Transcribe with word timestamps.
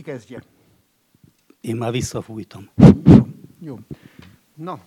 Ki 0.00 0.06
kezdje? 0.06 0.42
Én 1.60 1.76
már 1.76 1.90
visszafújtam. 1.90 2.68
Jó. 3.58 3.78
Na, 4.54 4.80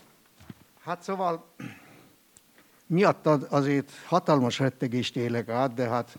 hát 0.79 1.03
szóval 1.03 1.45
miattad 2.88 3.47
azért 3.49 3.91
hatalmas 4.05 4.59
rettegést 4.59 5.15
élek 5.15 5.49
át, 5.49 5.73
de 5.73 5.88
hát 5.88 6.17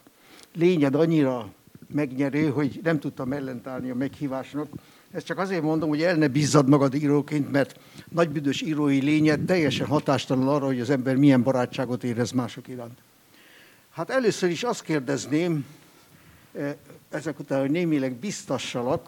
lényed 0.52 0.94
annyira 0.94 1.52
megnyerő, 1.88 2.50
hogy 2.50 2.80
nem 2.82 2.98
tudtam 2.98 3.32
ellentállni 3.32 3.90
a 3.90 3.94
meghívásnak. 3.94 4.68
Ezt 5.10 5.26
csak 5.26 5.38
azért 5.38 5.62
mondom, 5.62 5.88
hogy 5.88 6.02
el 6.02 6.16
ne 6.16 6.28
bízzad 6.28 6.68
magad 6.68 6.94
íróként, 6.94 7.50
mert 7.50 7.80
nagybüdös 8.08 8.60
írói 8.60 9.00
lényed 9.00 9.40
teljesen 9.44 9.86
hatástalan 9.86 10.48
arra, 10.48 10.66
hogy 10.66 10.80
az 10.80 10.90
ember 10.90 11.16
milyen 11.16 11.42
barátságot 11.42 12.04
érez 12.04 12.30
mások 12.30 12.68
iránt. 12.68 12.98
Hát 13.90 14.10
először 14.10 14.50
is 14.50 14.62
azt 14.62 14.82
kérdezném, 14.82 15.66
eh, 16.52 16.74
ezek 17.14 17.38
után, 17.38 17.60
hogy 17.60 17.70
némileg 17.70 18.12
biztassalak, 18.12 19.06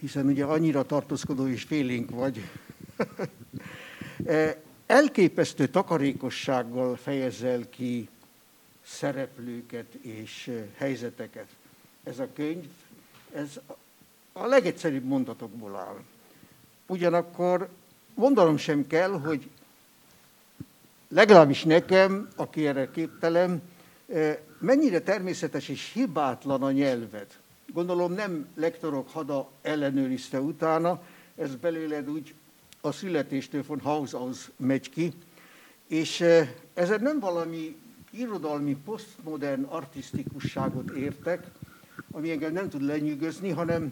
hiszen 0.00 0.26
ugye 0.26 0.44
annyira 0.44 0.82
tartózkodó 0.82 1.48
és 1.48 1.62
félénk 1.62 2.10
vagy. 2.10 2.48
Elképesztő 4.86 5.66
takarékossággal 5.66 6.96
fejezel 6.96 7.68
ki 7.68 8.08
szereplőket 8.84 9.94
és 9.94 10.50
helyzeteket. 10.76 11.46
Ez 12.02 12.18
a 12.18 12.28
könyv, 12.34 12.66
ez 13.34 13.60
a 14.32 14.46
legegyszerűbb 14.46 15.04
mondatokból 15.04 15.76
áll. 15.76 16.02
Ugyanakkor 16.86 17.68
mondanom 18.14 18.56
sem 18.56 18.86
kell, 18.86 19.10
hogy 19.10 19.50
legalábbis 21.08 21.64
nekem, 21.64 22.28
aki 22.36 22.66
erre 22.66 22.90
képtelem, 22.90 23.52
eh, 23.52 23.73
mennyire 24.58 25.00
természetes 25.00 25.68
és 25.68 25.92
hibátlan 25.92 26.62
a 26.62 26.70
nyelved. 26.70 27.26
Gondolom 27.72 28.12
nem 28.12 28.46
lektorok 28.54 29.10
hada 29.10 29.50
ellenőrizte 29.62 30.40
utána, 30.40 31.02
ez 31.36 31.54
belőled 31.54 32.10
úgy 32.10 32.34
a 32.80 32.92
születéstől 32.92 33.62
von 33.66 33.80
aus 34.12 34.50
megy 34.56 34.90
ki, 34.90 35.12
és 35.86 36.20
ezzel 36.74 36.98
nem 36.98 37.20
valami 37.20 37.76
irodalmi, 38.10 38.76
posztmodern 38.84 39.62
artistikusságot 39.62 40.90
értek, 40.90 41.46
ami 42.10 42.30
engem 42.30 42.52
nem 42.52 42.68
tud 42.68 42.82
lenyűgözni, 42.82 43.50
hanem 43.50 43.90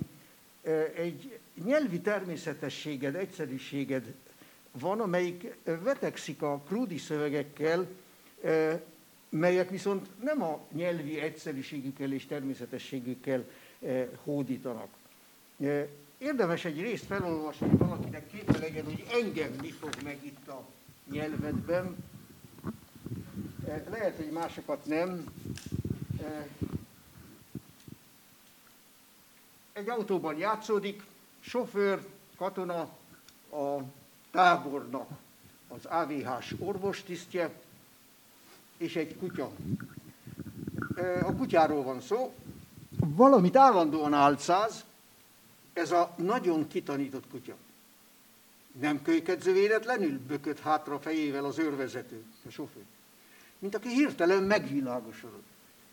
egy 0.96 1.38
nyelvi 1.64 2.00
természetességed, 2.00 3.14
egyszerűséged 3.14 4.14
van, 4.78 5.00
amelyik 5.00 5.54
vetekszik 5.82 6.42
a 6.42 6.62
krúdi 6.66 6.98
szövegekkel, 6.98 7.86
melyek 9.32 9.70
viszont 9.70 10.08
nem 10.22 10.42
a 10.42 10.60
nyelvi 10.72 11.20
egyszerűségükkel 11.20 12.12
és 12.12 12.26
természetességükkel 12.26 13.44
hódítanak. 14.24 14.88
Érdemes 16.18 16.64
egy 16.64 16.80
részt 16.80 17.04
felolvasni, 17.04 17.68
hogy 17.68 17.78
valakinek 17.78 18.26
képe 18.26 18.58
legyen, 18.58 18.84
hogy 18.84 19.04
engem 19.12 19.52
mi 19.60 19.70
fog 19.70 19.90
meg 20.04 20.18
itt 20.24 20.48
a 20.48 20.66
nyelvedben. 21.10 21.96
Lehet, 23.90 24.16
hogy 24.16 24.30
másokat 24.30 24.86
nem. 24.86 25.24
Egy 29.72 29.88
autóban 29.88 30.38
játszódik, 30.38 31.02
sofőr, 31.40 32.06
katona, 32.36 32.80
a 33.50 33.78
tábornak 34.30 35.08
az 35.68 35.84
AVH-s 35.84 36.54
orvostisztje, 36.58 37.50
és 38.82 38.96
egy 38.96 39.16
kutya. 39.16 39.50
A 41.22 41.34
kutyáról 41.34 41.82
van 41.82 42.00
szó, 42.00 42.34
valamit 42.98 43.56
állandóan 43.56 44.12
álcáz, 44.12 44.84
ez 45.72 45.92
a 45.92 46.14
nagyon 46.16 46.68
kitanított 46.68 47.28
kutya. 47.30 47.54
Nem 48.80 49.02
kölykedző 49.02 49.52
véletlenül 49.52 50.18
bökött 50.26 50.60
hátra 50.60 51.00
fejével 51.00 51.44
az 51.44 51.58
őrvezető, 51.58 52.22
a 52.46 52.50
sofőr. 52.50 52.82
Mint 53.58 53.74
aki 53.74 53.88
hirtelen 53.88 54.42
megvilágosodott. 54.42 55.46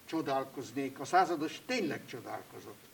Csodálkoznék, 0.06 1.00
a 1.00 1.06
százados 1.06 1.62
tényleg 1.66 2.06
csodálkozott. 2.06 2.88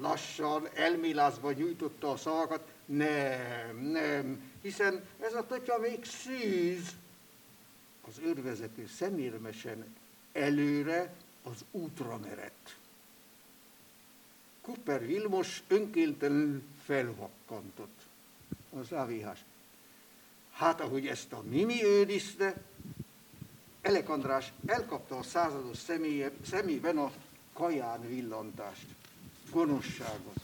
Lassan, 0.00 0.68
elmélázva 0.74 1.52
nyújtotta 1.52 2.10
a 2.10 2.16
szavakat, 2.16 2.68
nem, 2.84 3.78
nem, 3.80 4.50
hiszen 4.62 5.04
ez 5.20 5.34
a 5.34 5.46
totya 5.46 5.78
még 5.78 6.04
szűz. 6.04 6.94
Az 8.08 8.18
őrvezető 8.24 8.86
szemérmesen 8.86 9.96
előre 10.32 11.14
az 11.42 11.64
útra 11.70 12.18
merett. 12.18 12.76
Cooper 14.60 15.06
Vilmos 15.06 15.62
önkéntelenül 15.68 16.62
felvakkantott 16.84 18.00
az 18.70 18.92
AVH. 18.92 19.36
Hát, 20.52 20.80
ahogy 20.80 21.06
ezt 21.06 21.32
a 21.32 21.42
Mimi 21.42 21.84
őrizte, 21.84 22.62
Elek 23.82 24.08
András 24.08 24.52
elkapta 24.66 25.18
a 25.18 25.22
százados 25.22 25.76
személye, 25.76 26.30
szemében 26.46 26.98
a 26.98 27.12
kaján 27.52 28.08
villantást, 28.08 28.86
gonoszságot. 29.50 30.40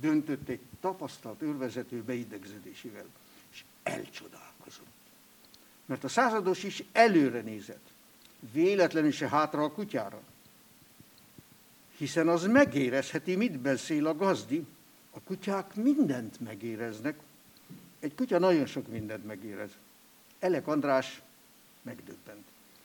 Döntött 0.00 0.48
egy 0.48 0.60
tapasztalt 0.80 1.42
őrvezető 1.42 2.02
beidegződésével, 2.02 3.04
és 3.52 3.64
elcsodálkozott. 3.82 4.49
Mert 5.90 6.04
a 6.04 6.08
százados 6.08 6.62
is 6.62 6.82
előre 6.92 7.40
nézett, 7.40 7.88
véletlenül 8.52 9.12
se 9.12 9.28
hátra 9.28 9.62
a 9.62 9.72
kutyára 9.72 10.20
hiszen 12.00 12.28
az 12.28 12.46
megérezheti, 12.46 13.36
mit 13.36 13.58
beszél 13.58 14.06
a 14.06 14.16
gazdi. 14.16 14.66
A 15.10 15.20
kutyák 15.20 15.74
mindent 15.74 16.40
megéreznek. 16.40 17.18
Egy 17.98 18.14
kutya 18.14 18.38
nagyon 18.38 18.66
sok 18.66 18.88
mindent 18.88 19.26
megérez. 19.26 19.70
Elek 20.38 20.66
András 20.66 21.20
megdöbbent. 21.82 22.44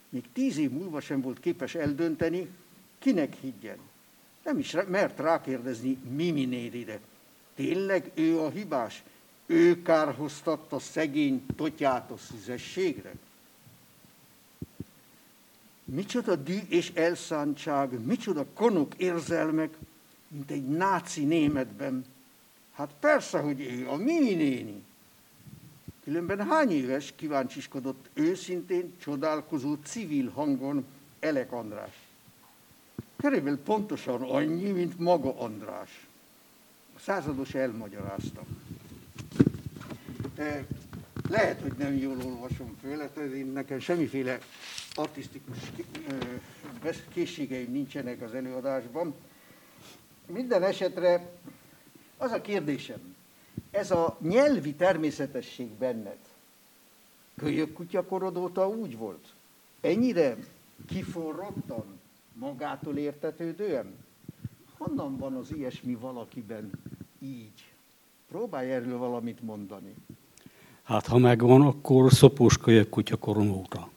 Még 0.10 0.24
tíz 0.34 0.58
év 0.58 0.72
múlva 0.72 1.00
sem 1.00 1.22
volt 1.22 1.40
képes 1.40 1.76
eldönteni, 1.76 2.48
kinek 3.00 3.36
higgyen. 3.36 3.78
Nem 4.44 4.60
is 4.60 4.76
mert 4.88 5.20
rákérdezni 5.20 5.98
Mimi 6.16 6.46
nénire. 6.46 7.00
Tényleg 7.56 8.12
ő 8.14 8.40
a 8.40 8.50
hibás? 8.50 9.04
Ő 9.46 9.82
kárhoztatta 9.82 10.80
szegény 10.80 11.46
totyát 11.56 12.12
a 12.12 12.18
szüzességre? 12.18 13.14
Micsoda 15.84 16.36
dű 16.36 16.60
és 16.70 16.92
elszántság, 16.94 18.06
micsoda 18.06 18.46
konok 18.54 18.96
érzelmek, 18.98 19.78
mint 20.28 20.52
egy 20.52 20.68
náci 20.68 21.26
németben. 21.26 22.06
Hát 22.72 22.90
persze, 23.00 23.40
hogy 23.40 23.62
ő, 23.62 23.90
a 23.90 23.96
mi 23.96 24.20
néni. 24.20 24.84
Különben 26.04 26.48
hány 26.48 26.72
éves 26.72 27.14
kíváncsiskodott 27.16 28.10
őszintén, 28.14 28.94
csodálkozó 28.98 29.76
civil 29.84 30.30
hangon 30.30 30.86
Elek 31.20 31.52
András. 31.52 31.94
Körülbelül 33.16 33.60
pontosan 33.60 34.22
annyi, 34.22 34.72
mint 34.72 35.00
maga 35.00 35.40
András. 35.40 36.08
A 36.96 37.00
százados 37.00 37.54
elmagyarázta. 37.54 38.42
Lehet, 41.30 41.62
hogy 41.62 41.74
nem 41.78 41.96
jól 41.98 42.18
olvasom 42.26 42.78
föl, 42.82 42.98
hát 42.98 43.18
én 43.18 43.46
nekem 43.46 43.80
semmiféle 43.80 44.38
artistikus 44.94 45.58
készségeim 47.14 47.72
nincsenek 47.72 48.22
az 48.22 48.34
előadásban. 48.34 49.14
Minden 50.28 50.64
esetre 50.64 51.32
az 52.18 52.32
a 52.32 52.42
kérdésem, 52.42 53.16
ez 53.72 53.92
a 53.92 54.18
nyelvi 54.22 54.74
természetesség 54.74 55.70
benned, 55.70 56.18
kölyök 57.38 57.74
kutyakorod 57.74 58.38
óta 58.38 58.70
úgy 58.70 58.98
volt? 58.98 59.34
Ennyire 59.82 60.38
kiforrottan, 60.88 62.00
magától 62.34 62.98
értetődően? 62.98 63.96
Honnan 64.78 65.18
van 65.18 65.36
az 65.36 65.52
ilyesmi 65.54 65.96
valakiben 65.96 66.72
így? 67.20 67.74
Próbálj 68.28 68.72
erről 68.72 68.98
valamit 68.98 69.42
mondani. 69.42 69.96
Hát 70.86 71.08
ha 71.08 71.18
megvan, 71.18 71.62
akkor 71.62 72.12
szopós 72.12 72.58
kölyök 72.58 72.90
kutyakoron 72.90 73.50
óta 73.50 73.94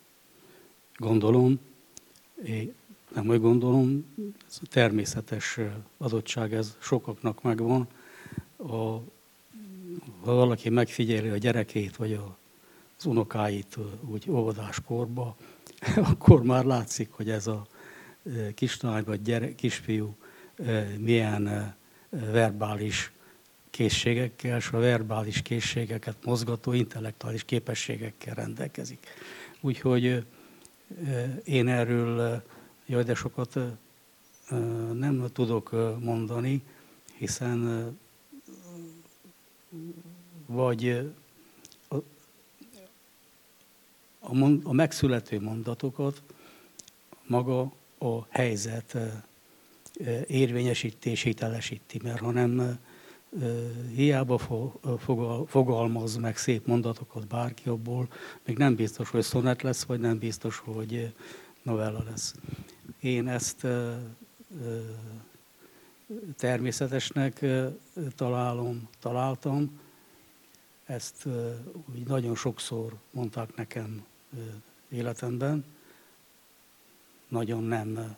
gondolom, 0.98 1.60
én 2.44 2.74
nem 3.14 3.28
úgy 3.28 3.40
gondolom, 3.40 4.14
ez 4.48 4.58
a 4.62 4.66
természetes 4.70 5.58
adottság, 5.98 6.54
ez 6.54 6.76
sokaknak 6.78 7.42
megvan. 7.42 7.88
A, 8.56 8.72
ha 10.24 10.34
valaki 10.34 10.68
megfigyeli 10.68 11.28
a 11.28 11.36
gyerekét, 11.36 11.96
vagy 11.96 12.12
a, 12.12 12.36
az 12.98 13.06
unokáit 13.06 13.76
úgy 14.00 14.30
óvodáskorba, 14.30 15.36
akkor 16.12 16.42
már 16.42 16.64
látszik, 16.64 17.10
hogy 17.10 17.30
ez 17.30 17.46
a 17.46 17.66
kislány 18.54 19.04
vagy 19.04 19.22
gyere, 19.22 19.54
kisfiú 19.54 20.16
milyen 20.98 21.74
verbális 22.10 23.12
készségekkel, 23.70 24.56
és 24.56 24.70
a 24.70 24.78
verbális 24.78 25.42
készségeket 25.42 26.16
mozgató 26.24 26.72
intellektuális 26.72 27.44
képességekkel 27.44 28.34
rendelkezik. 28.34 29.06
Úgyhogy 29.60 30.24
én 31.44 31.68
erről, 31.68 32.42
jaj, 32.86 33.02
de 33.02 33.14
sokat 33.14 33.58
nem 34.92 35.28
tudok 35.32 35.70
mondani, 36.00 36.62
hiszen 37.16 37.98
vagy 40.46 41.10
a 44.62 44.72
megszülető 44.72 45.40
mondatokat 45.40 46.22
maga 47.26 47.72
a 47.98 48.26
helyzet 48.28 48.96
érvényesítés, 50.26 51.22
hitelesíti, 51.22 52.00
mert 52.02 52.18
ha 52.18 52.30
nem 52.30 52.78
hiába 53.94 54.38
fogalmaz 55.46 56.16
meg 56.16 56.36
szép 56.36 56.66
mondatokat 56.66 57.26
bárki 57.26 57.68
abból, 57.68 58.08
még 58.44 58.56
nem 58.56 58.74
biztos, 58.74 59.10
hogy 59.10 59.22
szonet 59.22 59.62
lesz, 59.62 59.84
vagy 59.84 60.00
nem 60.00 60.18
biztos, 60.18 60.58
hogy 60.58 61.14
novella 61.62 62.02
lesz. 62.02 62.34
Én 63.00 63.28
ezt 63.28 63.66
természetesnek 66.36 67.44
találom, 68.16 68.88
találtam. 69.00 69.80
Ezt 70.84 71.26
úgy 71.92 72.06
nagyon 72.06 72.34
sokszor 72.34 72.94
mondták 73.10 73.56
nekem 73.56 74.04
életemben. 74.88 75.64
Nagyon 77.28 77.62
nem 77.62 78.16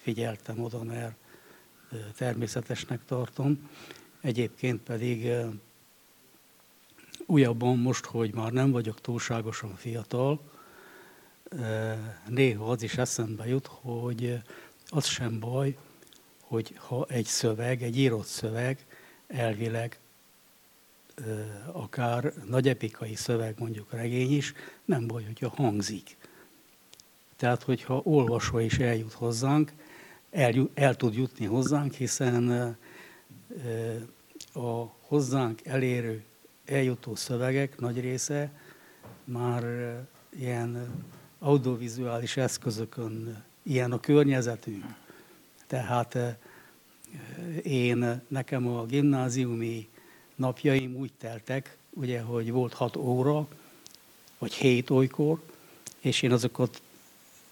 figyeltem 0.00 0.62
oda, 0.62 0.82
mert 0.82 1.14
természetesnek 2.16 3.04
tartom. 3.04 3.70
Egyébként 4.20 4.80
pedig 4.80 5.30
újabban 7.26 7.78
most, 7.78 8.04
hogy 8.04 8.34
már 8.34 8.52
nem 8.52 8.70
vagyok 8.70 9.00
túlságosan 9.00 9.76
fiatal, 9.76 10.40
néha 12.28 12.70
az 12.70 12.82
is 12.82 12.96
eszembe 12.96 13.46
jut, 13.46 13.66
hogy 13.66 14.42
az 14.88 15.06
sem 15.06 15.38
baj, 15.38 15.76
hogy 16.40 16.74
ha 16.76 17.06
egy 17.08 17.26
szöveg, 17.26 17.82
egy 17.82 17.98
írott 17.98 18.26
szöveg 18.26 18.86
elvileg 19.26 19.98
akár 21.72 22.32
nagy 22.46 22.68
epikai 22.68 23.14
szöveg, 23.14 23.54
mondjuk 23.58 23.92
regény 23.92 24.36
is, 24.36 24.52
nem 24.84 25.06
baj, 25.06 25.24
hogyha 25.24 25.48
hangzik. 25.48 26.16
Tehát, 27.36 27.62
hogyha 27.62 28.00
olvasó 28.04 28.58
is 28.58 28.78
eljut 28.78 29.12
hozzánk, 29.12 29.72
el, 30.30 30.70
el 30.74 30.96
tud 30.96 31.14
jutni 31.14 31.46
hozzánk, 31.46 31.92
hiszen 31.92 32.76
a 34.52 34.84
hozzánk 35.00 35.66
elérő, 35.66 36.22
eljutó 36.64 37.14
szövegek 37.14 37.78
nagy 37.78 38.00
része 38.00 38.50
már 39.24 39.64
ilyen 40.30 41.04
audiovizuális 41.38 42.36
eszközökön, 42.36 43.44
ilyen 43.62 43.92
a 43.92 44.00
környezetünk. 44.00 44.84
Tehát 45.66 46.18
én, 47.62 48.20
nekem 48.28 48.68
a 48.68 48.84
gimnáziumi 48.84 49.88
napjaim 50.34 50.94
úgy 50.94 51.12
teltek, 51.18 51.76
ugye, 51.90 52.20
hogy 52.20 52.50
volt 52.50 52.72
hat 52.72 52.96
óra, 52.96 53.48
vagy 54.38 54.52
hét 54.52 54.90
olykor, 54.90 55.42
és 56.00 56.22
én 56.22 56.32
azokat, 56.32 56.82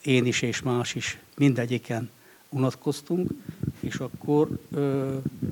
én 0.02 0.26
is 0.26 0.42
és 0.42 0.62
más 0.62 0.94
is 0.94 1.18
mindegyiken 1.36 2.10
unatkoztunk, 2.48 3.30
és 3.86 3.96
akkor 3.96 4.58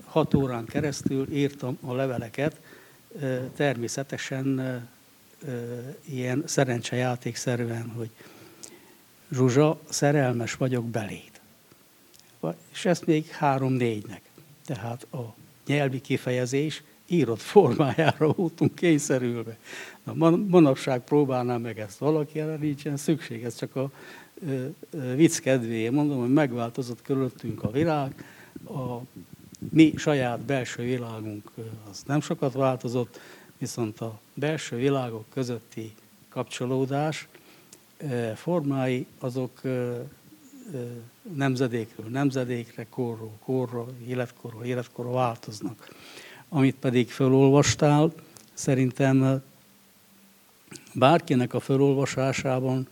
hat 0.04 0.34
órán 0.34 0.64
keresztül 0.64 1.32
írtam 1.32 1.78
a 1.80 1.94
leveleket, 1.94 2.60
természetesen 3.56 4.88
ilyen 6.04 6.42
szerencsejátékszerűen, 6.46 7.90
hogy 7.96 8.10
Zsuzsa, 9.30 9.80
szerelmes 9.88 10.54
vagyok 10.54 10.84
beléd. 10.84 11.30
És 12.72 12.84
ezt 12.84 13.06
még 13.06 13.26
három-négynek. 13.26 14.22
Tehát 14.64 15.06
a 15.12 15.34
nyelvi 15.66 16.00
kifejezés 16.00 16.82
írott 17.06 17.40
formájára 17.40 18.32
voltunk 18.32 18.74
kényszerülve. 18.74 19.58
Na, 20.02 20.30
manapság 20.30 21.04
próbálnám 21.04 21.60
meg 21.60 21.78
ezt 21.78 21.98
valaki, 21.98 22.40
erre 22.40 22.56
nincsen 22.56 22.96
szükség, 22.96 23.44
ez 23.44 23.56
csak 23.56 23.76
a 23.76 23.90
vicc 25.14 25.38
kedvéért 25.38 25.92
mondom, 25.92 26.18
hogy 26.20 26.32
megváltozott 26.32 27.02
körülöttünk 27.02 27.62
a 27.62 27.70
világ, 27.70 28.24
a 28.68 28.98
mi 29.70 29.92
saját 29.96 30.40
belső 30.40 30.82
világunk 30.82 31.50
az 31.90 32.02
nem 32.06 32.20
sokat 32.20 32.52
változott, 32.52 33.20
viszont 33.58 34.00
a 34.00 34.20
belső 34.34 34.76
világok 34.76 35.24
közötti 35.28 35.94
kapcsolódás 36.28 37.28
formái 38.34 39.06
azok 39.18 39.60
nemzedékről 41.34 42.06
nemzedékre, 42.06 42.86
korról 42.90 43.32
korra, 43.44 43.86
életkorról 44.06 44.64
életkorra 44.64 45.10
változnak. 45.10 45.88
Amit 46.56 46.76
pedig 46.80 47.10
felolvastál, 47.10 48.12
szerintem 48.52 49.42
bárkinek 50.92 51.54
a 51.54 51.60
felolvasásában 51.60 52.86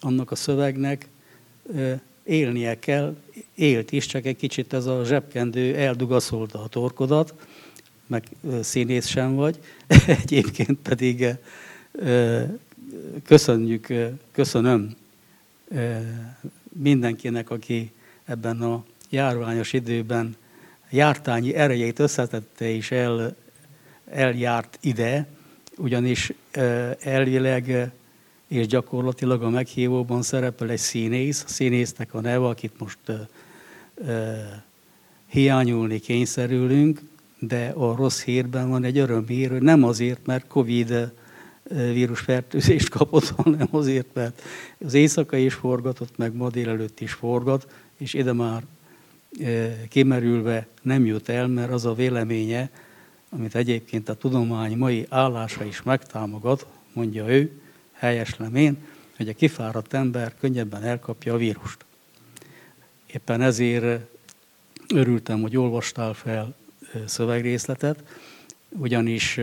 annak 0.00 0.30
a 0.30 0.34
szövegnek 0.34 1.08
élnie 2.22 2.78
kell, 2.78 3.16
élt 3.54 3.92
is, 3.92 4.06
csak 4.06 4.24
egy 4.24 4.36
kicsit 4.36 4.72
ez 4.72 4.86
a 4.86 5.04
zsebkendő 5.04 5.74
eldugaszolta 5.76 6.62
a 6.62 6.68
torkodat, 6.68 7.34
meg 8.06 8.24
színész 8.60 9.06
sem 9.06 9.34
vagy, 9.34 9.58
egyébként 10.22 10.78
pedig 10.82 11.26
köszönjük, 13.24 13.92
köszönöm 14.32 14.96
mindenkinek, 16.72 17.50
aki 17.50 17.92
ebben 18.24 18.62
a 18.62 18.84
járványos 19.10 19.72
időben 19.72 20.36
jártányi 20.94 21.54
erejét 21.54 21.98
összetette 21.98 22.68
és 22.68 22.90
el, 22.90 23.36
eljárt 24.10 24.78
ide, 24.80 25.26
ugyanis 25.76 26.32
elvileg 27.00 27.92
és 28.48 28.66
gyakorlatilag 28.66 29.42
a 29.42 29.48
meghívóban 29.48 30.22
szerepel 30.22 30.70
egy 30.70 30.78
színész, 30.78 31.42
a 31.46 31.48
színésznek 31.48 32.14
a 32.14 32.20
neve, 32.20 32.46
akit 32.46 32.72
most 32.78 32.98
hiányolni 35.26 35.98
kényszerülünk, 35.98 37.00
de 37.38 37.68
a 37.76 37.96
rossz 37.96 38.22
hírben 38.22 38.68
van 38.68 38.84
egy 38.84 38.98
örömhír, 38.98 39.50
hogy 39.50 39.62
nem 39.62 39.84
azért, 39.84 40.26
mert 40.26 40.46
Covid 40.46 41.12
vírusfertőzést 41.68 42.88
kapott, 42.88 43.28
hanem 43.36 43.68
azért, 43.70 44.06
mert 44.12 44.42
az 44.84 44.94
éjszaka 44.94 45.36
is 45.36 45.54
forgatott, 45.54 46.16
meg 46.16 46.34
ma 46.34 46.50
délelőtt 46.50 47.00
is 47.00 47.12
forgat, 47.12 47.66
és 47.96 48.14
ide 48.14 48.32
már 48.32 48.62
kimerülve 49.88 50.66
nem 50.82 51.06
jut 51.06 51.28
el, 51.28 51.46
mert 51.46 51.70
az 51.70 51.84
a 51.84 51.94
véleménye, 51.94 52.70
amit 53.28 53.54
egyébként 53.54 54.08
a 54.08 54.14
tudomány 54.14 54.76
mai 54.76 55.06
állása 55.08 55.64
is 55.64 55.82
megtámogat, 55.82 56.66
mondja 56.92 57.28
ő, 57.28 57.60
helyeslem 57.92 58.54
én, 58.54 58.78
hogy 59.16 59.28
a 59.28 59.34
kifáradt 59.34 59.94
ember 59.94 60.34
könnyebben 60.40 60.82
elkapja 60.82 61.34
a 61.34 61.36
vírust. 61.36 61.84
Éppen 63.06 63.40
ezért 63.40 64.00
örültem, 64.94 65.40
hogy 65.40 65.56
olvastál 65.56 66.12
fel 66.12 66.54
szövegrészletet, 67.06 68.02
ugyanis 68.68 69.34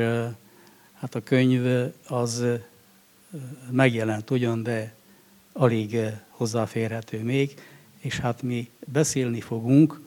hát 0.94 1.16
a 1.16 1.24
könyv 1.24 1.92
az 2.08 2.46
megjelent 3.72 4.30
ugyan, 4.30 4.64
de 4.64 4.96
alig 5.54 5.98
hozzáférhető 6.30 7.24
még, 7.24 7.54
és 8.02 8.20
hát 8.20 8.42
mi 8.42 8.70
beszélni 8.86 9.42
fogunk 9.42 10.02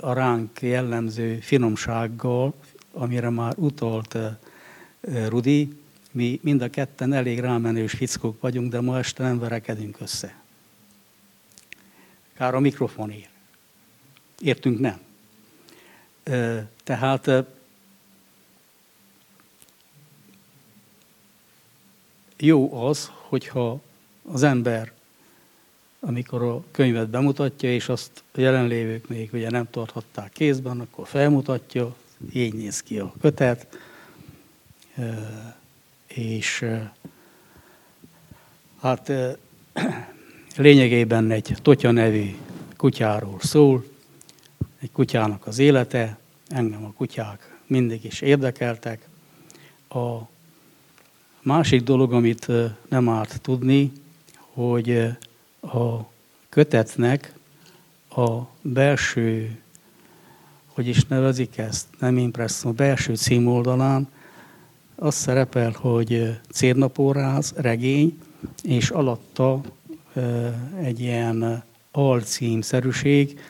a 0.00 0.12
ránk 0.12 0.60
jellemző 0.60 1.38
finomsággal, 1.40 2.54
amire 2.92 3.30
már 3.30 3.54
utalt 3.56 4.16
Rudi, 5.28 5.78
mi 6.12 6.40
mind 6.42 6.62
a 6.62 6.70
ketten 6.70 7.12
elég 7.12 7.38
rámenős 7.38 7.92
fickók 7.92 8.40
vagyunk, 8.40 8.70
de 8.70 8.80
ma 8.80 8.98
este 8.98 9.22
nem 9.22 9.38
verekedünk 9.38 10.00
össze. 10.00 10.42
Kár 12.32 12.54
a 12.54 12.60
mikrofonért. 12.60 13.30
Értünk 14.38 14.78
nem. 14.78 15.00
Tehát 16.84 17.30
jó 22.36 22.86
az, 22.86 23.10
hogyha 23.28 23.80
az 24.22 24.42
ember, 24.42 24.92
amikor 26.00 26.42
a 26.42 26.62
könyvet 26.70 27.08
bemutatja, 27.08 27.72
és 27.74 27.88
azt 27.88 28.22
a 28.32 28.40
jelenlévők 28.40 29.08
még 29.08 29.30
ugye 29.32 29.50
nem 29.50 29.70
tarthatták 29.70 30.32
kézben, 30.32 30.80
akkor 30.80 31.06
felmutatja, 31.06 31.94
így 32.32 32.54
néz 32.54 32.82
ki 32.82 32.98
a 32.98 33.12
kötet, 33.20 33.78
és 36.06 36.64
hát 38.80 39.12
lényegében 40.56 41.30
egy 41.30 41.56
Totya 41.62 41.90
nevű 41.90 42.36
kutyáról 42.76 43.38
szól, 43.40 43.84
egy 44.78 44.92
kutyának 44.92 45.46
az 45.46 45.58
élete, 45.58 46.18
engem 46.48 46.84
a 46.84 46.92
kutyák 46.92 47.58
mindig 47.66 48.04
is 48.04 48.20
érdekeltek. 48.20 49.08
A 49.88 50.18
másik 51.42 51.82
dolog, 51.82 52.12
amit 52.12 52.46
nem 52.88 53.08
árt 53.08 53.40
tudni, 53.40 53.92
hogy 54.34 55.16
a 55.60 56.10
kötetnek 56.48 57.34
a 58.16 58.38
belső, 58.62 59.58
hogy 60.66 60.88
is 60.88 61.04
nevezik 61.04 61.58
ezt, 61.58 61.86
nem 61.98 62.16
impresszum, 62.16 62.70
a 62.70 62.74
belső 62.74 63.14
címoldalán 63.14 64.08
az 64.96 65.14
szerepel, 65.14 65.70
hogy 65.70 66.38
cérnapóráz, 66.50 67.52
regény, 67.56 68.18
és 68.62 68.90
alatta 68.90 69.60
egy 70.82 71.00
ilyen 71.00 71.64
alcímszerűség, 71.92 73.40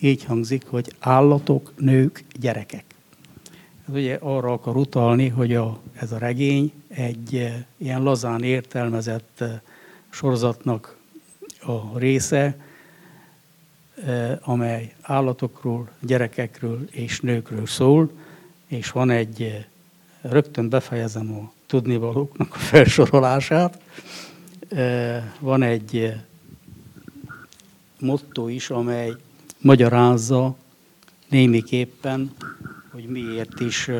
így 0.00 0.24
hangzik, 0.24 0.66
hogy 0.66 0.94
állatok, 0.98 1.72
nők, 1.76 2.24
gyerekek. 2.40 2.84
Ez 3.88 3.94
ugye 3.94 4.18
arra 4.20 4.52
akar 4.52 4.76
utalni, 4.76 5.28
hogy 5.28 5.54
a, 5.54 5.78
ez 5.92 6.12
a 6.12 6.18
regény 6.18 6.72
egy 6.88 7.52
ilyen 7.76 8.02
lazán 8.02 8.42
értelmezett 8.42 9.44
sorozatnak 10.10 10.96
a 11.66 11.98
része, 11.98 12.56
amely 14.40 14.94
állatokról, 15.00 15.88
gyerekekről 16.00 16.88
és 16.90 17.20
nőkről 17.20 17.66
szól, 17.66 18.10
és 18.66 18.90
van 18.90 19.10
egy, 19.10 19.66
rögtön 20.20 20.68
befejezem 20.68 21.32
a 21.32 21.52
tudnivalóknak 21.66 22.54
a 22.54 22.58
felsorolását, 22.58 23.78
van 25.38 25.62
egy 25.62 26.14
motto 28.00 28.48
is, 28.48 28.70
amely 28.70 29.12
magyarázza 29.58 30.56
némiképpen, 31.28 32.34
hogy 32.90 33.06
miért 33.06 33.60
is 33.60 33.90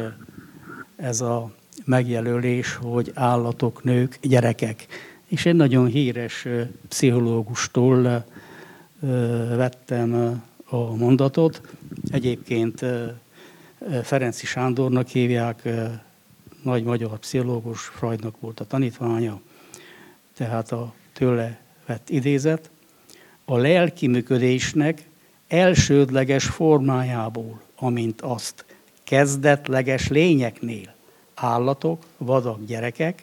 ez 0.97 1.21
a 1.21 1.50
megjelölés, 1.85 2.75
hogy 2.75 3.11
állatok, 3.14 3.83
nők, 3.83 4.19
gyerekek. 4.23 4.87
És 5.33 5.47
egy 5.47 5.55
nagyon 5.55 5.87
híres 5.87 6.47
pszichológustól 6.89 8.25
vettem 9.57 10.43
a 10.65 10.95
mondatot. 10.95 11.61
Egyébként 12.11 12.85
Ferenci 14.03 14.47
Sándornak 14.47 15.09
hívják, 15.09 15.69
nagy 16.62 16.85
magyar 16.85 17.19
pszichológus, 17.19 17.81
Freudnak 17.81 18.41
volt 18.41 18.61
a 18.61 18.65
tanítványa, 18.65 19.41
tehát 20.37 20.73
a 20.73 20.95
tőle 21.12 21.61
vett 21.87 22.11
idézet. 22.11 22.71
A 23.45 23.57
lelki 23.57 24.07
működésnek 24.07 25.09
elsődleges 25.49 26.45
formájából, 26.45 27.61
amint 27.77 28.21
azt 28.21 28.65
kezdetleges 29.05 30.09
lényeknél, 30.09 30.95
állatok, 31.35 32.05
vadak, 32.17 32.65
gyerekek, 32.65 33.23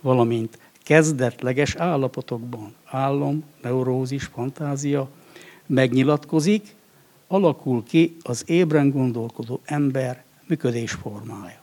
valamint 0.00 0.58
kezdetleges 0.84 1.74
állapotokban, 1.74 2.74
álom, 2.84 3.44
neurózis, 3.62 4.24
fantázia 4.24 5.08
megnyilatkozik, 5.66 6.74
alakul 7.26 7.82
ki 7.84 8.16
az 8.22 8.42
ébren 8.46 8.90
gondolkodó 8.90 9.60
ember 9.64 10.24
működésformája. 10.46 11.58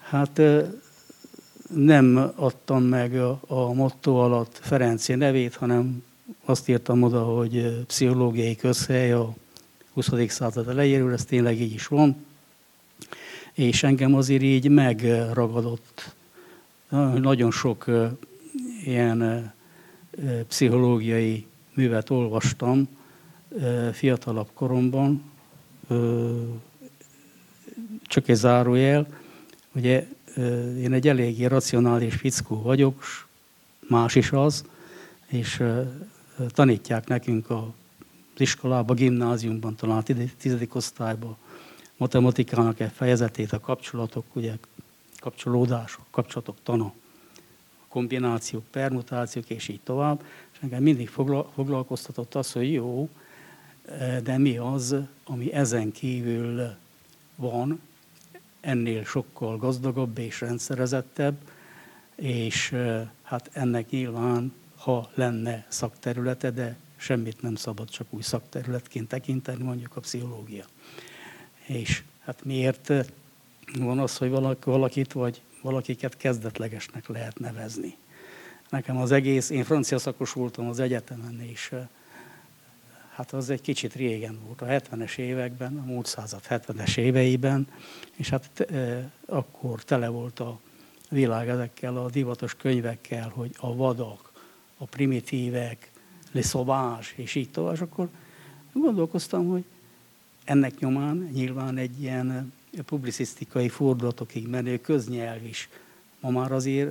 Hát 0.00 0.40
nem 1.74 2.32
adtam 2.36 2.82
meg 2.82 3.14
a, 3.14 3.40
a 3.46 3.72
motto 3.72 4.14
alatt 4.14 4.58
Ferenci 4.62 5.14
nevét, 5.14 5.54
hanem 5.54 6.02
azt 6.44 6.68
írtam 6.68 7.02
oda, 7.02 7.22
hogy 7.22 7.84
pszichológiai 7.86 8.56
közhely 8.56 9.12
a 9.12 9.34
20. 9.92 10.10
század 10.28 10.68
elejéről, 10.68 11.12
ez 11.12 11.24
tényleg 11.24 11.60
így 11.60 11.72
is 11.72 11.86
van. 11.86 12.24
És 13.52 13.82
engem 13.82 14.14
azért 14.14 14.42
így 14.42 14.68
megragadott 14.68 16.14
nagyon 17.20 17.50
sok 17.50 17.84
ilyen 18.84 19.52
pszichológiai 20.48 21.46
művet 21.74 22.10
olvastam 22.10 22.88
fiatalabb 23.92 24.48
koromban, 24.54 25.22
csak 28.02 28.28
egy 28.28 28.36
zárójel, 28.36 29.06
ugye 29.74 30.06
én 30.78 30.92
egy 30.92 31.08
eléggé 31.08 31.44
racionális 31.44 32.14
fickó 32.14 32.62
vagyok, 32.62 33.04
más 33.88 34.14
is 34.14 34.32
az, 34.32 34.64
és 35.26 35.62
tanítják 36.48 37.08
nekünk 37.08 37.50
az 37.50 37.62
iskolában, 38.36 38.96
gimnáziumban, 38.96 39.74
talán 39.74 39.96
a 39.96 40.02
tizedik 40.38 40.74
osztályban 40.74 41.36
matematikának 41.96 42.80
egy 42.80 42.90
fejezetét, 42.94 43.52
a 43.52 43.60
kapcsolatok, 43.60 44.24
ugye 44.32 44.52
kapcsolódások, 45.20 46.04
kapcsolatok 46.10 46.56
tana, 46.62 46.92
kombinációk, 47.88 48.64
permutációk, 48.70 49.50
és 49.50 49.68
így 49.68 49.80
tovább. 49.80 50.24
És 50.52 50.58
engem 50.60 50.82
mindig 50.82 51.08
foglalkoztatott 51.54 52.34
az, 52.34 52.52
hogy 52.52 52.72
jó, 52.72 53.08
de 54.22 54.38
mi 54.38 54.56
az, 54.56 54.96
ami 55.24 55.52
ezen 55.52 55.92
kívül 55.92 56.74
van, 57.36 57.80
ennél 58.60 59.04
sokkal 59.04 59.56
gazdagabb 59.56 60.18
és 60.18 60.40
rendszerezettebb, 60.40 61.36
és 62.14 62.74
hát 63.22 63.50
ennek 63.52 63.90
nyilván, 63.90 64.52
ha 64.76 65.10
lenne 65.14 65.66
szakterülete, 65.68 66.50
de 66.50 66.76
semmit 66.96 67.42
nem 67.42 67.54
szabad 67.54 67.90
csak 67.90 68.06
új 68.10 68.22
szakterületként 68.22 69.08
tekinteni, 69.08 69.62
mondjuk 69.62 69.96
a 69.96 70.00
pszichológia. 70.00 70.64
És 71.66 72.02
hát 72.18 72.44
miért 72.44 72.92
van 73.78 73.98
az, 73.98 74.16
hogy 74.16 74.30
valakit 74.64 75.12
vagy 75.12 75.42
valakiket 75.62 76.16
kezdetlegesnek 76.16 77.08
lehet 77.08 77.38
nevezni. 77.38 77.96
Nekem 78.70 78.96
az 78.96 79.12
egész, 79.12 79.50
én 79.50 79.64
francia 79.64 79.98
szakos 79.98 80.32
voltam 80.32 80.68
az 80.68 80.78
egyetemen, 80.78 81.40
és 81.40 81.74
hát 83.14 83.32
az 83.32 83.50
egy 83.50 83.60
kicsit 83.60 83.94
régen 83.94 84.38
volt, 84.46 84.60
a 84.60 84.66
70-es 84.66 85.16
években, 85.16 85.76
a 85.76 85.84
múlt 85.84 86.06
század 86.06 86.42
70-es 86.48 86.96
éveiben, 86.96 87.66
és 88.16 88.28
hát 88.28 88.60
e, 88.60 89.10
akkor 89.26 89.82
tele 89.84 90.08
volt 90.08 90.40
a 90.40 90.60
világ 91.10 91.48
ezekkel 91.48 91.96
a 91.96 92.10
divatos 92.10 92.54
könyvekkel, 92.54 93.28
hogy 93.34 93.50
a 93.58 93.74
vadak, 93.74 94.32
a 94.76 94.84
primitívek, 94.84 95.90
le 96.32 96.42
sauvage, 96.42 97.06
és 97.14 97.34
így 97.34 97.50
tovább, 97.50 97.74
és 97.74 97.80
akkor 97.80 98.08
gondolkoztam, 98.72 99.48
hogy 99.48 99.64
ennek 100.44 100.78
nyomán 100.78 101.30
nyilván 101.32 101.76
egy 101.76 102.02
ilyen 102.02 102.52
publicisztikai 102.84 103.68
fordulatokig 103.68 104.48
menő 104.48 104.80
köznyelv 104.80 105.44
is 105.44 105.68
ma 106.20 106.30
már 106.30 106.52
azért 106.52 106.90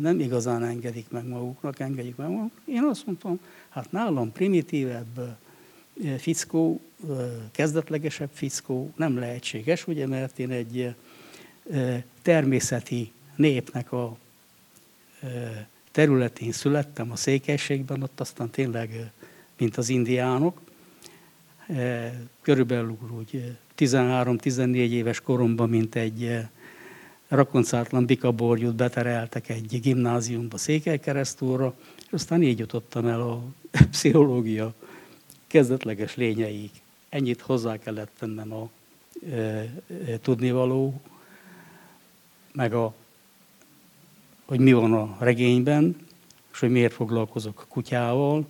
nem 0.00 0.20
igazán 0.20 0.64
engedik 0.64 1.10
meg 1.10 1.26
maguknak, 1.26 1.80
engedjük 1.80 2.16
meg 2.16 2.28
maguknak. 2.28 2.60
Én 2.64 2.82
azt 2.82 3.06
mondtam, 3.06 3.40
hát 3.68 3.92
nálam 3.92 4.32
primitívebb 4.32 5.36
fickó, 6.18 6.80
kezdetlegesebb 7.50 8.30
fickó 8.32 8.92
nem 8.96 9.18
lehetséges, 9.18 9.86
ugye, 9.86 10.06
mert 10.06 10.38
én 10.38 10.50
egy 10.50 10.94
természeti 12.22 13.12
népnek 13.36 13.92
a 13.92 14.16
területén 15.90 16.52
születtem, 16.52 17.10
a 17.10 17.16
székelységben, 17.16 18.02
ott 18.02 18.20
aztán 18.20 18.50
tényleg, 18.50 19.10
mint 19.58 19.76
az 19.76 19.88
indiánok, 19.88 20.60
körülbelül 22.40 22.98
úgy 23.18 23.56
13-14 23.76 24.74
éves 24.74 25.20
koromban, 25.20 25.68
mint 25.68 25.94
egy 25.94 26.38
rakoncátlan 27.28 28.06
bikaborjút 28.06 28.74
betereltek 28.74 29.48
egy 29.48 29.80
gimnáziumba 29.80 30.56
Székelykeresztúrra, 30.56 31.74
és 31.98 32.12
aztán 32.12 32.42
így 32.42 32.58
jutottam 32.58 33.06
el 33.06 33.20
a 33.20 33.42
pszichológia 33.90 34.74
kezdetleges 35.46 36.16
lényeig. 36.16 36.70
Ennyit 37.08 37.40
hozzá 37.40 37.78
kellett 37.78 38.10
tennem 38.18 38.52
a 38.52 38.68
e, 39.30 39.36
e, 39.36 39.70
tudnivaló, 40.22 41.00
meg 42.52 42.74
a, 42.74 42.94
hogy 44.44 44.60
mi 44.60 44.72
van 44.72 44.92
a 44.92 45.16
regényben, 45.20 45.96
és 46.52 46.58
hogy 46.58 46.70
miért 46.70 46.92
foglalkozok 46.92 47.60
a 47.60 47.66
kutyával, 47.68 48.46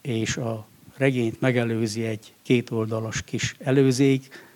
és 0.00 0.36
a 0.36 0.67
regényt 0.98 1.40
megelőzi 1.40 2.04
egy 2.04 2.34
kétoldalas 2.42 3.22
kis 3.22 3.56
előzék, 3.58 4.46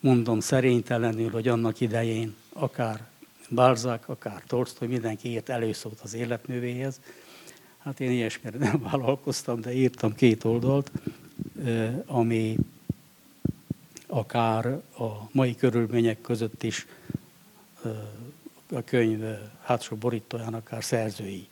mondom 0.00 0.40
szerénytelenül, 0.40 1.30
hogy 1.30 1.48
annak 1.48 1.80
idején 1.80 2.34
akár 2.52 3.06
Balzac, 3.50 4.08
akár 4.08 4.42
Tolstoy, 4.46 4.88
mindenki 4.88 5.28
írt 5.28 5.48
előszót 5.48 6.00
az 6.02 6.14
életművéhez, 6.14 7.00
Hát 7.88 8.00
én 8.00 8.10
ilyesmire 8.10 8.58
nem 8.58 8.82
vállalkoztam, 8.90 9.60
de 9.60 9.72
írtam 9.72 10.14
két 10.14 10.44
oldalt, 10.44 10.90
ami 12.06 12.56
akár 14.06 14.66
a 14.98 15.28
mai 15.32 15.54
körülmények 15.54 16.20
között 16.20 16.62
is 16.62 16.86
a 18.72 18.84
könyv 18.84 19.24
hátsó 19.62 19.96
borítóján 19.96 20.54
akár 20.54 20.84
szerzői 20.84 21.48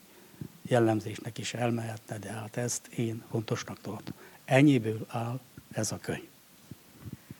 jellemzésnek 0.69 1.39
is 1.39 1.55
elmehetne, 1.55 2.19
de 2.19 2.29
hát 2.29 2.57
ezt 2.57 2.87
én 2.87 3.23
fontosnak 3.31 3.81
tartom. 3.81 4.15
Ennyiből 4.45 5.07
áll 5.09 5.41
ez 5.73 5.93
a 5.93 5.99
könyv. 6.03 6.29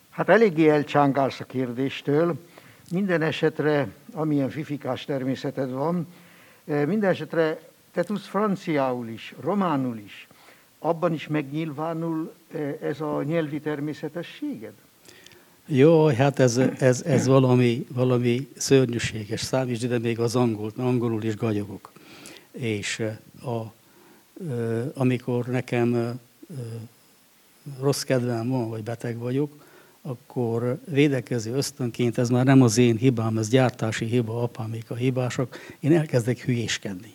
Hát 0.09 0.29
eléggé 0.29 0.69
elcsángálsz 0.69 1.39
a 1.39 1.45
kérdéstől. 1.45 2.39
Minden 2.91 3.21
esetre, 3.21 3.87
amilyen 4.11 4.49
fifikás 4.49 5.05
természeted 5.05 5.71
van, 5.71 6.07
minden 6.65 7.09
esetre 7.09 7.59
te 7.91 8.03
tudsz 8.03 8.25
franciául 8.25 9.07
is, 9.07 9.33
románul 9.39 9.97
is, 9.97 10.27
abban 10.79 11.13
is 11.13 11.27
megnyilvánul 11.27 12.33
ez 12.81 13.01
a 13.01 13.23
nyelvi 13.23 13.59
természetességed? 13.59 14.73
Jó, 15.65 16.07
hát 16.07 16.39
ez, 16.39 16.57
ez, 16.57 17.01
ez 17.01 17.27
valami, 17.27 17.85
valami 17.93 18.47
szörnyűséges. 18.55 19.41
Számítsd 19.41 19.83
ide 19.83 19.99
még 19.99 20.19
az 20.19 20.35
angolt, 20.35 20.75
mert 20.75 20.89
angolul 20.89 21.23
is 21.23 21.35
gagyogok. 21.35 21.91
És 22.57 23.03
a, 23.41 23.73
amikor 24.93 25.45
nekem 25.45 26.19
rossz 27.79 28.01
kedvem 28.01 28.49
van, 28.49 28.69
vagy 28.69 28.83
beteg 28.83 29.17
vagyok, 29.17 29.65
akkor 30.01 30.79
védekező 30.85 31.53
ösztönként, 31.53 32.17
ez 32.17 32.29
már 32.29 32.45
nem 32.45 32.61
az 32.61 32.77
én 32.77 32.97
hibám, 32.97 33.37
ez 33.37 33.49
gyártási 33.49 34.05
hiba, 34.05 34.41
apámék 34.41 34.91
a 34.91 34.95
hibások, 34.95 35.57
én 35.79 35.97
elkezdek 35.97 36.39
hülyéskedni. 36.39 37.13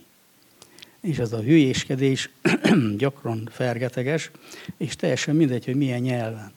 És 1.00 1.18
ez 1.18 1.32
a 1.32 1.40
hülyéskedés 1.40 2.30
gyakran 2.96 3.48
fergeteges, 3.52 4.30
és 4.76 4.96
teljesen 4.96 5.36
mindegy, 5.36 5.64
hogy 5.64 5.76
milyen 5.76 6.00
nyelven. 6.00 6.52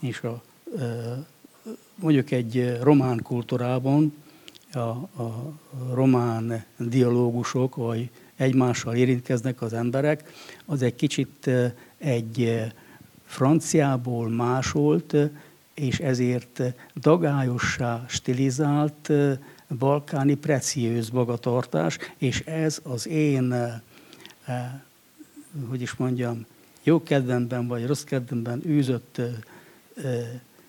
És 0.00 0.20
a, 0.20 0.42
mondjuk 1.94 2.30
egy 2.30 2.78
román 2.82 3.22
kultúrában 3.22 4.14
a, 4.76 5.08
a 5.22 5.58
román 5.92 6.64
dialógusok, 6.78 7.76
vagy 7.76 8.10
egymással 8.36 8.94
érintkeznek 8.94 9.62
az 9.62 9.72
emberek, 9.72 10.32
az 10.64 10.82
egy 10.82 10.94
kicsit 10.94 11.50
egy 11.98 12.64
franciából 13.24 14.28
másolt, 14.28 15.16
és 15.74 15.98
ezért 15.98 16.62
dagályossá 16.94 18.04
stilizált 18.08 19.12
balkáni 19.78 20.34
preciőz 20.34 21.10
magatartás, 21.10 21.98
és 22.16 22.40
ez 22.40 22.80
az 22.82 23.08
én, 23.08 23.54
hogy 25.68 25.80
is 25.80 25.94
mondjam, 25.94 26.46
jó 26.82 27.02
kedvemben 27.02 27.66
vagy 27.66 27.86
rossz 27.86 28.04
kedvemben 28.04 28.62
űzött 28.66 29.20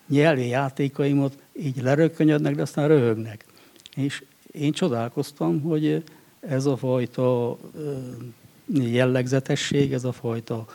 nyelvi 0.08 0.48
játékaimat 0.48 1.38
így 1.54 1.82
lerökkönnyednek, 1.82 2.56
de 2.56 2.62
aztán 2.62 2.88
röhögnek. 2.88 3.46
És 3.98 4.24
én 4.52 4.72
csodálkoztam, 4.72 5.62
hogy 5.62 6.04
ez 6.40 6.66
a 6.66 6.78
fajta 6.78 7.58
jellegzetesség, 8.74 9.94
ez 9.94 10.04
a 10.04 10.12
fajta 10.12 10.66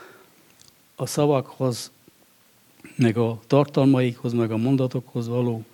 a 0.95 1.07
szavakhoz, 1.07 1.91
meg 2.97 3.17
a 3.17 3.41
tartalmaikhoz, 3.47 4.33
meg 4.33 4.51
a 4.51 4.57
mondatokhoz 4.57 5.29
való 5.29 5.65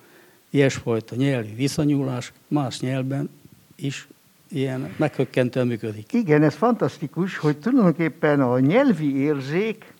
ilyesfajta 0.49 1.15
nyelvi 1.15 1.53
viszonyulás 1.53 2.33
más 2.47 2.79
nyelvben 2.79 3.29
is 3.75 4.07
ilyen 4.49 4.93
meghökkentően 4.97 5.67
működik. 5.67 6.13
Igen, 6.13 6.43
ez 6.43 6.55
fantasztikus, 6.55 7.37
hogy 7.37 7.57
tulajdonképpen 7.57 8.41
a 8.41 8.59
nyelvi 8.59 9.15
érzék 9.15 9.93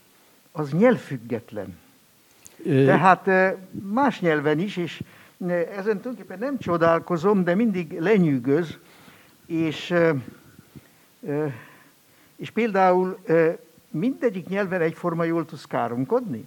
az 0.51 0.71
nyelvfüggetlen. 0.71 1.77
Ö... 2.65 2.85
Tehát 2.85 3.29
más 3.93 4.19
nyelven 4.19 4.59
is, 4.59 4.77
és 4.77 5.01
ezen 5.47 5.99
tulajdonképpen 5.99 6.39
nem 6.39 6.57
csodálkozom, 6.57 7.43
de 7.43 7.55
mindig 7.55 7.99
lenyűgöz, 7.99 8.77
és, 9.45 9.93
és 12.35 12.49
például 12.49 13.19
mindegyik 13.91 14.47
nyelven 14.47 14.81
egyforma 14.81 15.23
jól 15.23 15.45
tudsz 15.45 15.65
káromkodni? 15.65 16.45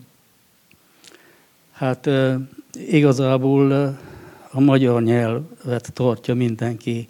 Hát 1.73 2.09
igazából 2.73 3.73
a 4.51 4.61
magyar 4.61 5.03
nyelvet 5.03 5.93
tartja 5.93 6.35
mindenki 6.35 7.09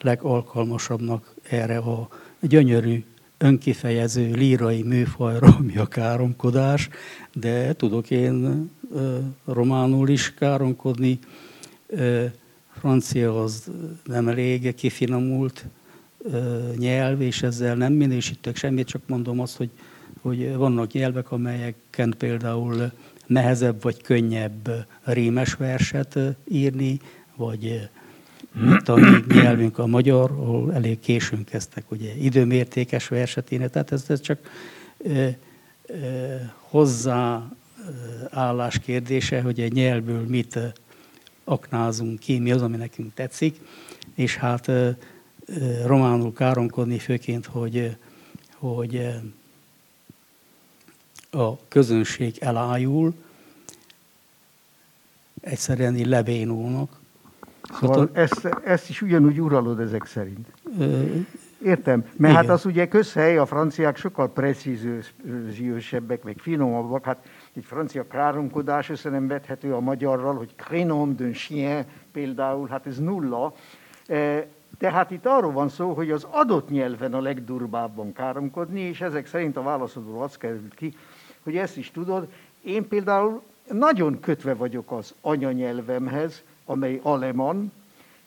legalkalmasabbnak 0.00 1.34
erre 1.42 1.76
a 1.76 2.08
gyönyörű, 2.40 3.04
önkifejező 3.38 4.30
lírai 4.32 4.82
műfajra, 4.82 5.54
ami 5.58 5.76
a 5.76 5.86
káromkodás, 5.86 6.88
de 7.32 7.72
tudok 7.72 8.10
én 8.10 8.70
románul 9.44 10.08
is 10.08 10.34
káromkodni, 10.34 11.18
francia 12.78 13.42
az 13.42 13.70
nem 14.04 14.28
elég 14.28 14.74
kifinomult 14.74 15.64
nyelv, 16.76 17.20
és 17.20 17.42
ezzel 17.42 17.74
nem 17.74 17.92
minősítök 17.92 18.56
semmit, 18.56 18.86
csak 18.86 19.02
mondom 19.06 19.40
azt, 19.40 19.56
hogy, 19.56 19.70
hogy 20.20 20.54
vannak 20.54 20.92
nyelvek, 20.92 21.32
amelyeken 21.32 22.14
például 22.18 22.92
nehezebb 23.26 23.82
vagy 23.82 24.02
könnyebb 24.02 24.86
rémes 25.04 25.54
verset 25.54 26.18
írni, 26.48 27.00
vagy 27.36 27.88
mi 28.94 29.34
nyelvünk 29.34 29.78
a 29.78 29.86
magyar, 29.86 30.30
ahol 30.30 30.74
elég 30.74 31.00
későn 31.00 31.44
kezdtek 31.44 31.90
ugye 31.90 32.14
időmértékes 32.14 33.08
verset 33.08 33.50
írni, 33.50 33.70
tehát 33.70 33.92
ez, 33.92 34.04
ez 34.08 34.20
csak 34.20 34.38
e, 35.06 35.10
e, 35.10 35.36
hozzáállás 37.90 38.78
kérdése, 38.78 39.42
hogy 39.42 39.60
egy 39.60 39.72
nyelvből 39.72 40.26
mit 40.26 40.58
aknázunk 41.44 42.18
ki, 42.18 42.38
mi 42.38 42.52
az, 42.52 42.62
ami 42.62 42.76
nekünk 42.76 43.14
tetszik, 43.14 43.60
és 44.14 44.36
hát 44.36 44.70
románul 45.86 46.32
káromkodni 46.32 46.98
főként, 46.98 47.46
hogy, 47.46 47.96
hogy 48.54 49.08
a 51.30 51.68
közönség 51.68 52.36
elájul, 52.40 53.14
egyszerűen 55.40 55.96
így 55.96 56.06
lebénulnak. 56.06 56.98
Szóval 57.80 58.10
ezt, 58.12 58.48
ezt 58.64 58.88
is 58.88 59.02
ugyanúgy 59.02 59.40
uralod 59.40 59.80
ezek 59.80 60.06
szerint. 60.06 60.46
Értem, 61.64 61.98
mert 61.98 62.10
hát 62.10 62.18
Igen. 62.18 62.34
hát 62.34 62.48
az 62.48 62.66
ugye 62.66 62.88
közhely, 62.88 63.38
a 63.38 63.46
franciák 63.46 63.96
sokkal 63.96 64.28
precíziősebbek, 64.28 66.22
meg 66.22 66.36
finomabbak. 66.38 67.04
Hát 67.04 67.26
egy 67.54 67.64
francia 67.64 68.06
káromkodás 68.06 68.88
össze 68.88 69.10
nem 69.10 69.26
vethető 69.26 69.74
a 69.74 69.80
magyarral, 69.80 70.34
hogy 70.34 70.54
crénom 70.56 71.14
d'un 71.18 71.32
chien 71.32 71.84
például, 72.12 72.68
hát 72.68 72.86
ez 72.86 72.98
nulla. 72.98 73.54
Tehát 74.78 75.10
itt 75.10 75.26
arról 75.26 75.52
van 75.52 75.68
szó, 75.68 75.92
hogy 75.92 76.10
az 76.10 76.26
adott 76.30 76.68
nyelven 76.68 77.14
a 77.14 77.20
legdurbábban 77.20 78.12
káromkodni, 78.12 78.80
és 78.80 79.00
ezek 79.00 79.26
szerint 79.26 79.56
a 79.56 79.62
válaszodból 79.62 80.22
az 80.22 80.36
került 80.36 80.74
ki, 80.74 80.96
hogy 81.42 81.56
ezt 81.56 81.76
is 81.76 81.90
tudod. 81.90 82.28
Én 82.62 82.88
például 82.88 83.42
nagyon 83.72 84.20
kötve 84.20 84.54
vagyok 84.54 84.92
az 84.92 85.14
anyanyelvemhez, 85.20 86.42
amely 86.64 87.00
aleman, 87.02 87.72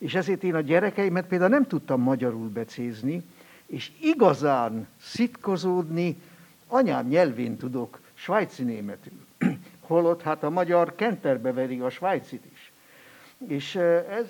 és 0.04 0.16
ezért 0.16 0.44
én 0.44 0.56
a 0.56 0.62
gyerekeimet 0.62 1.28
például 1.28 1.50
nem 1.50 1.68
tudtam 1.68 2.02
magyarul 2.02 2.50
becézni, 2.50 3.24
és 3.66 3.92
igazán 4.02 4.88
szitkozódni 5.02 6.22
anyám 6.68 7.08
nyelvén 7.08 7.58
tudok 7.58 8.00
svájci 8.14 8.64
németül. 8.64 9.26
Holott 9.88 10.22
hát 10.22 10.44
a 10.44 10.50
magyar 10.50 10.96
kenterbe 10.96 11.54
veri 11.54 11.80
a 11.80 11.90
svájcit 11.90 12.46
is. 12.54 12.72
És 13.48 13.76
ez, 13.76 14.28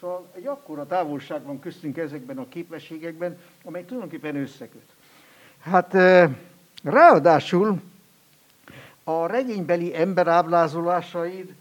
szóval 0.00 0.26
egy 0.34 0.46
akkora 0.46 0.86
távolság 0.86 1.42
van 1.42 1.60
köztünk 1.60 1.96
ezekben 1.96 2.38
a 2.38 2.48
képességekben, 2.48 3.38
amely 3.64 3.84
tulajdonképpen 3.84 4.36
összeköt. 4.36 4.94
Hát 5.60 5.96
Ráadásul 6.82 7.80
a 9.04 9.26
regénybeli 9.26 9.96
emberáblázolásaid 9.96 11.54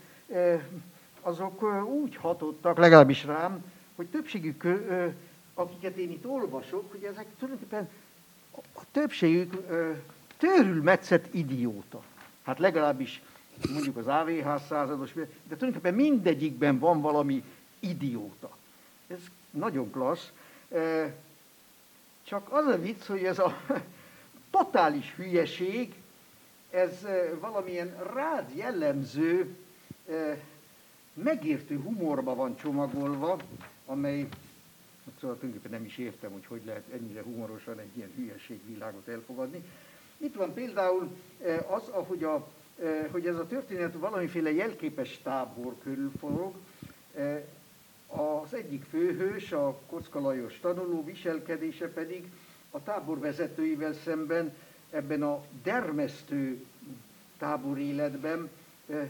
azok 1.25 1.85
úgy 1.85 2.15
hatottak, 2.15 2.77
legalábbis 2.77 3.23
rám, 3.23 3.63
hogy 3.95 4.07
többségük, 4.07 4.63
akiket 5.53 5.95
én 5.95 6.11
itt 6.11 6.25
olvasok, 6.25 6.91
hogy 6.91 7.03
ezek 7.03 7.25
tulajdonképpen 7.39 7.89
a 8.75 8.81
többségük 8.91 9.53
metszett 10.83 11.33
idióta. 11.33 12.03
Hát 12.43 12.59
legalábbis 12.59 13.21
mondjuk 13.73 13.97
az 13.97 14.07
AVH 14.07 14.57
százados, 14.67 15.13
de 15.13 15.27
tulajdonképpen 15.55 15.93
mindegyikben 15.93 16.79
van 16.79 17.01
valami 17.01 17.43
idióta. 17.79 18.57
Ez 19.07 19.19
nagyon 19.51 19.91
klassz. 19.91 20.31
Csak 22.23 22.53
az 22.53 22.65
a 22.65 22.77
vicc, 22.77 23.05
hogy 23.05 23.23
ez 23.23 23.39
a 23.39 23.57
totális 24.57 25.13
hülyeség, 25.15 25.93
ez 26.69 27.05
valamilyen 27.39 27.95
rád 28.13 28.55
jellemző, 28.55 29.55
megértő 31.23 31.80
humorba 31.80 32.36
van 32.36 32.56
csomagolva, 32.56 33.39
amely, 33.86 34.19
hát 34.19 35.13
szóval 35.19 35.38
tulajdonképpen 35.38 35.71
nem 35.71 35.86
is 35.86 35.97
értem, 35.97 36.32
hogy 36.32 36.45
hogy 36.45 36.62
lehet 36.65 36.84
ennyire 36.93 37.21
humorosan 37.21 37.80
egy 37.80 37.97
ilyen 37.97 38.12
hülyeségvilágot 38.15 39.08
elfogadni. 39.08 39.63
Itt 40.17 40.36
van 40.36 40.54
például 40.54 41.10
az, 41.69 41.88
ahogy 41.88 42.23
a, 42.23 42.47
hogy 43.12 43.28
ez 43.28 43.36
a 43.36 43.47
történet 43.47 43.93
valamiféle 43.93 44.51
jelképes 44.51 45.19
tábor 45.23 45.75
körül 45.84 46.12
forog. 46.19 46.54
Az 48.08 48.54
egyik 48.54 48.84
főhős, 48.84 49.51
a 49.51 49.80
Kocka 49.88 50.19
Lajos 50.19 50.60
tanuló 50.60 51.04
viselkedése 51.04 51.89
pedig 51.89 52.32
a 52.71 52.84
tábor 52.84 53.19
vezetőivel 53.19 53.93
szemben 53.93 54.54
ebben 54.89 55.23
a 55.23 55.43
dermesztő 55.63 56.65
táboréletben 57.38 58.49
eh, 58.89 59.10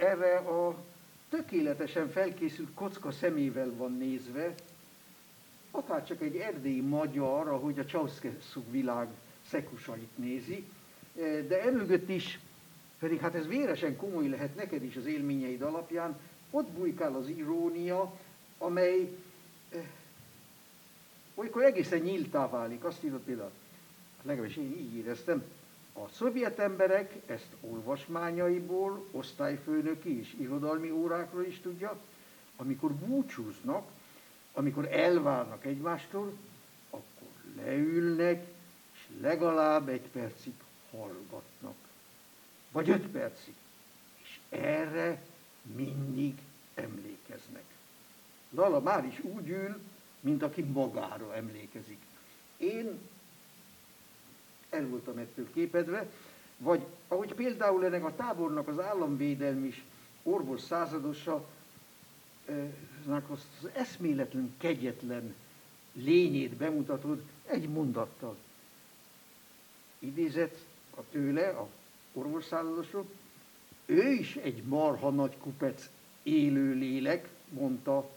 erre 0.00 0.36
a 0.36 0.84
tökéletesen 1.28 2.08
felkészült 2.08 2.68
kocka 2.74 3.10
szemével 3.10 3.72
van 3.76 3.92
nézve, 3.92 4.54
akár 5.70 6.06
csak 6.06 6.20
egy 6.22 6.36
erdélyi 6.36 6.80
magyar, 6.80 7.48
ahogy 7.48 7.78
a 7.78 7.84
Ceausescu 7.84 8.62
világ 8.70 9.08
szekusait 9.48 10.18
nézi, 10.18 10.64
de 11.48 11.62
emögött 11.62 12.08
is, 12.08 12.38
pedig 12.98 13.18
hát 13.18 13.34
ez 13.34 13.46
véresen 13.46 13.96
komoly 13.96 14.28
lehet 14.28 14.56
neked 14.56 14.82
is 14.82 14.96
az 14.96 15.06
élményeid 15.06 15.62
alapján, 15.62 16.18
ott 16.50 16.70
bujkál 16.70 17.14
az 17.14 17.28
irónia, 17.28 18.18
amely 18.58 19.16
olykor 21.34 21.62
egészen 21.62 21.98
nyíltá 21.98 22.48
válik. 22.48 22.84
Azt 22.84 23.04
írott 23.04 23.24
például, 23.24 23.50
legalábbis 24.22 24.56
én 24.56 24.76
így 24.78 24.94
éreztem, 24.94 25.42
a 26.02 26.08
szovjet 26.12 26.58
emberek 26.58 27.16
ezt 27.26 27.48
olvasmányaiból, 27.60 29.06
osztályfőnöki 29.10 30.18
és 30.18 30.34
irodalmi 30.38 30.90
órákról 30.90 31.44
is 31.44 31.60
tudja, 31.60 32.00
amikor 32.56 32.92
búcsúznak, 32.92 33.88
amikor 34.52 34.92
elválnak 34.92 35.64
egymástól, 35.64 36.32
akkor 36.90 37.28
leülnek, 37.56 38.46
és 38.92 39.06
legalább 39.20 39.88
egy 39.88 40.08
percig 40.12 40.54
hallgatnak. 40.90 41.76
Vagy 42.70 42.90
öt 42.90 43.06
percig. 43.06 43.54
És 44.22 44.38
erre 44.48 45.22
mindig 45.62 46.38
emlékeznek. 46.74 47.64
Lala 48.50 48.80
már 48.80 49.04
is 49.04 49.20
úgy 49.22 49.48
ül, 49.48 49.80
mint 50.20 50.42
aki 50.42 50.62
magára 50.62 51.34
emlékezik. 51.34 51.98
Én 52.56 52.98
el 54.70 54.86
voltam 54.86 55.18
ettől 55.18 55.52
képedve, 55.52 56.10
vagy 56.58 56.86
ahogy 57.08 57.34
például 57.34 57.84
ennek 57.84 58.04
a 58.04 58.14
tábornak 58.16 58.68
az 58.68 58.80
államvédelmi 58.80 59.66
is 59.66 59.84
orvos 60.22 60.60
századosa, 60.60 61.48
az 63.28 63.68
eszméletlen, 63.72 64.54
kegyetlen 64.58 65.34
lényét 65.92 66.54
bemutatod 66.54 67.22
egy 67.46 67.68
mondattal. 67.68 68.36
Idézett 69.98 70.58
a 70.96 71.00
tőle, 71.10 71.48
a 71.48 71.68
orvos 72.12 72.44
századosról, 72.44 73.04
ő 73.86 74.12
is 74.12 74.36
egy 74.36 74.62
marha 74.62 75.10
nagy 75.10 75.36
kupec 75.38 75.88
élő 76.22 76.74
lélek, 76.74 77.28
mondta 77.48 78.10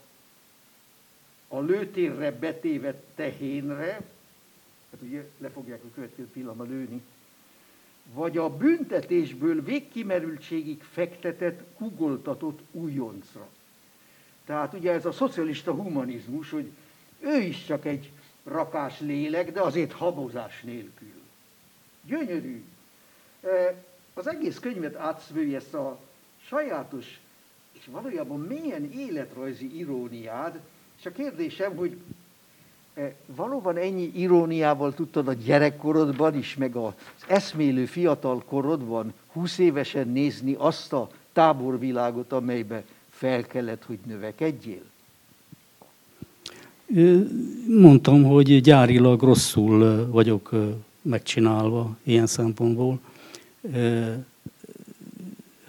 a 1.48 1.60
lőtérre 1.60 2.32
betévet 2.32 3.04
tehénre, 3.16 4.02
hát 4.94 5.02
ugye 5.02 5.30
le 5.38 5.50
fogják 5.50 5.84
a 5.84 5.94
következő 5.94 6.28
pillanatban 6.28 6.68
lőni, 6.68 7.02
vagy 8.14 8.38
a 8.38 8.58
büntetésből 8.58 9.64
végkimerültségig 9.64 10.84
fektetett, 10.84 11.64
kugoltatott 11.78 12.60
újoncra. 12.72 13.48
Tehát 14.46 14.74
ugye 14.74 14.92
ez 14.92 15.06
a 15.06 15.12
szocialista 15.12 15.72
humanizmus, 15.74 16.50
hogy 16.50 16.72
ő 17.20 17.38
is 17.40 17.66
csak 17.66 17.86
egy 17.86 18.12
rakás 18.44 19.00
lélek, 19.00 19.52
de 19.52 19.62
azért 19.62 19.92
habozás 19.92 20.62
nélkül. 20.62 21.22
Gyönyörű. 22.06 22.64
E, 23.44 23.84
az 24.14 24.28
egész 24.28 24.60
könyvet 24.60 24.96
átszvői 24.96 25.56
ezt 25.56 25.74
a 25.74 26.00
sajátos 26.42 27.20
és 27.72 27.86
valójában 27.92 28.40
milyen 28.40 28.92
életrajzi 28.92 29.78
iróniád, 29.78 30.60
és 31.00 31.06
a 31.06 31.12
kérdésem, 31.12 31.76
hogy 31.76 31.98
valóban 33.36 33.78
ennyi 33.78 34.12
iróniával 34.16 34.94
tudtad 34.94 35.28
a 35.28 35.34
gyerekkorodban 35.34 36.38
is, 36.38 36.56
meg 36.56 36.76
az 36.76 36.94
eszmélő 37.28 37.86
fiatal 37.86 38.44
korodban, 38.46 39.14
húsz 39.32 39.58
évesen 39.58 40.08
nézni 40.08 40.56
azt 40.58 40.94
a 40.94 41.10
táborvilágot, 41.34 42.32
amelybe 42.32 42.84
fel 43.10 43.44
kellett, 43.44 43.84
hogy 43.84 44.00
növekedjél? 44.06 44.84
Mondtam, 47.68 48.24
hogy 48.24 48.62
gyárilag 48.62 49.22
rosszul 49.22 50.08
vagyok 50.12 50.52
megcsinálva 51.02 51.98
ilyen 52.04 52.28
szempontból. 52.28 53.00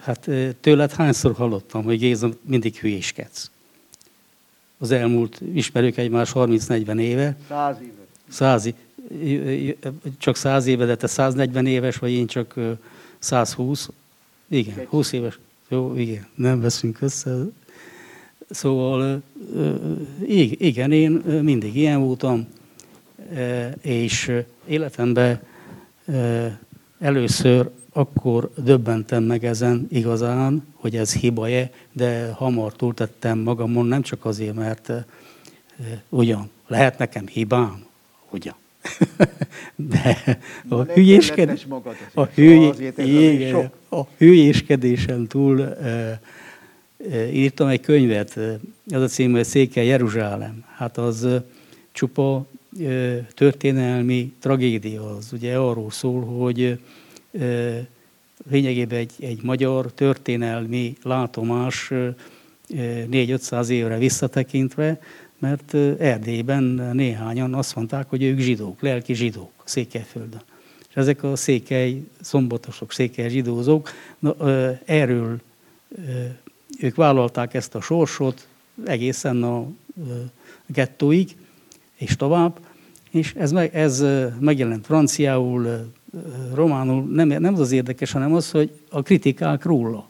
Hát 0.00 0.30
tőled 0.60 0.92
hányszor 0.92 1.34
hallottam, 1.34 1.84
hogy 1.84 1.98
Géza 1.98 2.28
mindig 2.42 2.76
hülyéskedsz. 2.76 3.50
Az 4.78 4.90
elmúlt, 4.90 5.40
ismerők 5.54 5.96
egymás 5.96 6.30
30-40 6.34 6.98
éve. 6.98 7.36
Száz 7.48 7.76
éve. 7.82 7.92
Száz, 8.28 8.72
csak 10.18 10.36
száz 10.36 10.66
éve, 10.66 10.84
de 10.84 10.96
te 10.96 11.06
140 11.06 11.66
éves, 11.66 11.96
vagy 11.96 12.10
én 12.10 12.26
csak 12.26 12.54
120. 13.18 13.88
Igen, 14.48 14.86
20 14.86 15.12
éves. 15.12 15.38
Jó, 15.68 15.96
igen, 15.96 16.26
nem 16.34 16.60
veszünk 16.60 17.00
össze. 17.00 17.36
Szóval 18.50 19.22
igen, 20.58 20.92
én 20.92 21.10
mindig 21.42 21.76
ilyen 21.76 22.00
voltam, 22.00 22.46
és 23.80 24.32
életemben 24.66 25.40
először 26.98 27.70
akkor 27.96 28.50
döbbentem 28.56 29.22
meg 29.22 29.44
ezen 29.44 29.86
igazán, 29.90 30.66
hogy 30.74 30.96
ez 30.96 31.14
hiba-e, 31.14 31.70
de 31.92 32.30
hamar 32.32 32.72
túltettem 32.72 33.38
magamon, 33.38 33.86
nem 33.86 34.02
csak 34.02 34.24
azért, 34.24 34.54
mert 34.54 34.92
ugyan, 36.08 36.50
lehet 36.66 36.98
nekem 36.98 37.26
hibám, 37.26 37.86
ugyan. 38.30 38.54
De 39.76 40.38
a, 40.68 40.82
hülyéskedés, 40.82 41.66
a, 42.14 42.24
hüly, 42.24 42.70
igen, 42.96 43.70
a 43.88 44.02
hülyéskedésen 44.16 45.26
túl 45.26 45.62
e, 45.62 46.20
e, 47.10 47.32
írtam 47.32 47.68
egy 47.68 47.80
könyvet, 47.80 48.38
az 48.90 49.02
a 49.02 49.06
cím, 49.06 49.32
hogy 49.32 49.44
Székely 49.44 49.86
Jeruzsálem. 49.86 50.64
Hát 50.76 50.98
az 50.98 51.28
csupa 51.92 52.46
e, 52.80 53.16
történelmi 53.34 54.32
tragédia, 54.40 55.16
az 55.16 55.32
ugye 55.32 55.56
arról 55.56 55.90
szól, 55.90 56.24
hogy 56.24 56.78
lényegében 58.50 58.98
egy, 58.98 59.12
egy 59.20 59.42
magyar 59.42 59.92
történelmi 59.92 60.96
látomás 61.02 61.92
4-500 62.70 63.68
évre 63.68 63.98
visszatekintve, 63.98 65.00
mert 65.38 65.74
Erdélyben 65.98 66.62
néhányan 66.92 67.54
azt 67.54 67.74
mondták, 67.74 68.08
hogy 68.08 68.22
ők 68.22 68.38
zsidók, 68.38 68.80
lelki 68.80 69.14
zsidók 69.14 69.52
Székelyföldön. 69.64 70.42
És 70.88 70.96
ezek 70.96 71.22
a 71.22 71.36
székely 71.36 72.02
szombatosok, 72.20 72.92
székely 72.92 73.28
zsidózók, 73.28 73.90
na, 74.18 74.36
erről 74.84 75.40
ők 76.80 76.94
vállalták 76.94 77.54
ezt 77.54 77.74
a 77.74 77.80
sorsot 77.80 78.48
egészen 78.86 79.42
a 79.42 79.68
gettóig, 80.66 81.36
és 81.96 82.16
tovább, 82.16 82.58
és 83.10 83.34
ez, 83.36 83.52
meg, 83.52 83.74
ez 83.74 84.04
megjelent 84.40 84.86
franciául, 84.86 85.92
románul, 86.54 87.04
nem, 87.04 87.28
nem 87.28 87.54
az 87.54 87.60
az 87.60 87.72
érdekes, 87.72 88.12
hanem 88.12 88.34
az, 88.34 88.50
hogy 88.50 88.70
a 88.90 89.02
kritikák 89.02 89.64
róla. 89.64 90.08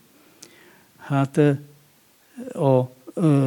Hát 0.96 1.40
a 2.52 2.90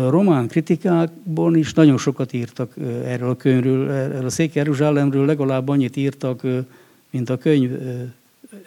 román 0.10 0.48
kritikákban 0.48 1.56
is 1.56 1.74
nagyon 1.74 1.98
sokat 1.98 2.34
írtak 2.34 2.74
erről 3.04 3.30
a 3.30 3.36
könyvről, 3.36 3.90
erről 3.90 4.26
a 4.26 4.30
Szék 4.30 4.54
Jeruzsálemről 4.54 5.26
legalább 5.26 5.70
annyit 5.70 5.96
írtak, 5.96 6.42
mint 7.10 7.30
a 7.30 7.38
könyv 7.38 7.72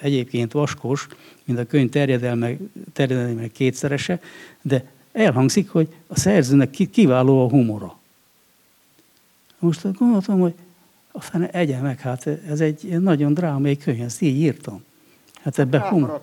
egyébként 0.01 0.53
vaskos, 0.53 1.07
mint 1.45 1.59
a 1.59 1.67
könyv 1.67 1.91
terjedelme, 1.91 2.57
terjedelme 2.93 3.49
kétszerese, 3.49 4.21
de 4.63 4.85
elhangzik, 5.13 5.71
hogy 5.71 5.89
a 6.07 6.19
szerzőnek 6.19 6.71
kiváló 6.91 7.45
a 7.45 7.49
humora. 7.49 7.99
Most 9.59 9.97
gondoltam, 9.99 10.41
hogy 10.41 10.55
a 11.13 11.21
fene 11.21 11.51
egye 11.51 11.79
meg, 11.79 12.01
hát 12.01 12.27
ez 12.27 12.61
egy 12.61 13.01
nagyon 13.01 13.35
drámai 13.35 13.77
könyv, 13.77 14.03
ezt 14.03 14.21
így 14.21 14.37
írtam. 14.37 14.85
Hát 15.43 15.59
ebbe 15.59 15.81
humor. 15.81 16.21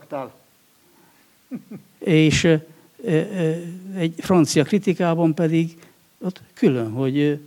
És 1.98 2.58
egy 3.96 4.14
francia 4.18 4.64
kritikában 4.64 5.34
pedig 5.34 5.78
ott 6.22 6.42
külön, 6.54 6.92
hogy 6.92 7.40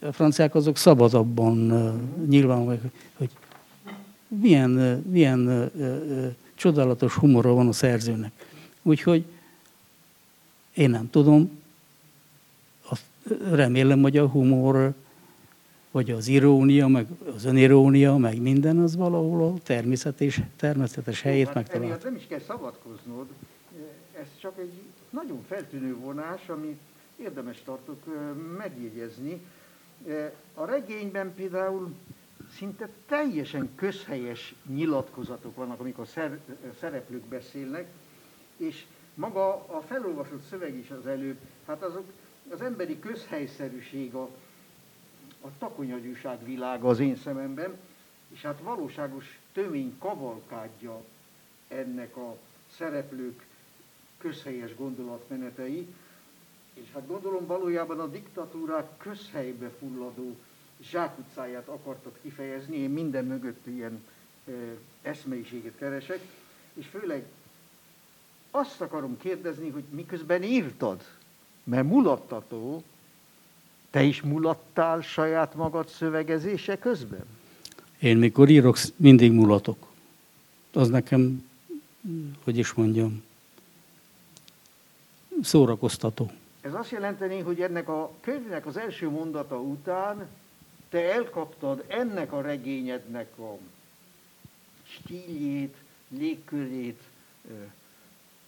a 0.00 0.12
franciák 0.12 0.54
azok 0.54 0.76
szabadabban 0.76 1.56
nyilván, 2.28 2.64
hogy 3.16 3.30
milyen, 4.28 4.70
milyen 5.10 5.70
csodálatos 6.54 7.14
humora 7.14 7.52
van 7.52 7.68
a 7.68 7.72
szerzőnek. 7.72 8.32
Úgyhogy 8.82 9.24
én 10.74 10.90
nem 10.90 11.10
tudom, 11.10 11.50
azt 12.88 13.04
remélem, 13.50 14.02
hogy 14.02 14.16
a 14.16 14.26
humor, 14.26 14.94
vagy 15.90 16.10
az 16.10 16.28
irónia, 16.28 16.86
meg 16.86 17.06
az 17.34 17.44
önirónia, 17.44 18.16
meg 18.16 18.40
minden, 18.40 18.78
az 18.78 18.96
valahol 18.96 19.44
a 19.44 19.58
természetes, 19.62 20.40
természetes 20.56 21.20
helyét 21.20 21.46
hát 21.46 21.54
megtalál. 21.54 21.98
Nem 22.02 22.14
is 22.14 22.26
kell 22.26 22.40
szabadkoznod, 22.40 23.26
ez 24.20 24.26
csak 24.40 24.58
egy 24.58 24.72
nagyon 25.10 25.42
feltűnő 25.48 25.96
vonás, 25.96 26.48
amit 26.48 26.80
érdemes 27.16 27.62
tartok 27.64 28.02
megjegyezni. 28.58 29.40
A 30.54 30.64
regényben 30.64 31.34
például 31.34 31.94
szinte 32.56 32.88
teljesen 33.06 33.70
közhelyes 33.74 34.54
nyilatkozatok 34.66 35.56
vannak, 35.56 35.80
amikor 35.80 36.06
szereplők 36.80 37.24
beszélnek, 37.24 37.86
és 38.56 38.84
maga 39.14 39.48
a 39.54 39.82
felolvasott 39.86 40.46
szöveg 40.50 40.74
is 40.74 40.90
az 40.90 41.06
előbb, 41.06 41.36
hát 41.66 41.82
azok 41.82 42.04
az 42.52 42.60
emberi 42.60 42.98
közhelyszerűség, 42.98 44.14
a 44.14 44.28
a 45.40 45.48
takonyagyúság 45.58 46.44
világa 46.44 46.88
az 46.88 46.98
én 46.98 47.16
szememben, 47.16 47.78
és 48.32 48.42
hát 48.42 48.60
valóságos 48.60 49.40
tömény 49.52 49.98
kavalkádja 49.98 51.02
ennek 51.68 52.16
a 52.16 52.36
szereplők 52.76 53.46
közhelyes 54.18 54.74
gondolatmenetei, 54.74 55.86
és 56.74 56.92
hát 56.92 57.06
gondolom 57.06 57.46
valójában 57.46 58.00
a 58.00 58.06
diktatúrák 58.06 58.96
közhelybe 58.96 59.70
fulladó 59.78 60.36
zsákutcáját 60.80 61.68
akartad 61.68 62.12
kifejezni, 62.22 62.76
én 62.76 62.90
minden 62.90 63.24
mögött 63.24 63.66
ilyen 63.66 64.04
e, 64.46 64.52
eszmeiséget 65.02 65.76
keresek, 65.76 66.20
és 66.74 66.86
főleg 66.86 67.26
azt 68.50 68.80
akarom 68.80 69.18
kérdezni, 69.18 69.68
hogy 69.68 69.84
miközben 69.90 70.42
írtad, 70.42 71.04
mert 71.64 71.88
mulattató, 71.88 72.82
te 73.90 74.02
is 74.02 74.22
mulattál 74.22 75.00
saját 75.00 75.54
magad 75.54 75.88
szövegezése 75.88 76.78
közben? 76.78 77.24
Én 77.98 78.16
mikor 78.16 78.48
írok, 78.48 78.78
mindig 78.96 79.32
mulatok. 79.32 79.86
Az 80.72 80.88
nekem, 80.88 81.48
hogy 82.44 82.58
is 82.58 82.72
mondjam, 82.72 83.22
szórakoztató. 85.42 86.30
Ez 86.60 86.74
azt 86.74 86.90
jelenteni, 86.90 87.38
hogy 87.38 87.60
ennek 87.60 87.88
a 87.88 88.12
könyvnek 88.20 88.66
az 88.66 88.76
első 88.76 89.08
mondata 89.08 89.60
után 89.60 90.28
te 90.88 91.12
elkaptad 91.12 91.84
ennek 91.86 92.32
a 92.32 92.40
regényednek 92.40 93.38
a 93.38 93.58
stíljét, 94.82 95.76
légkörét, 96.08 97.00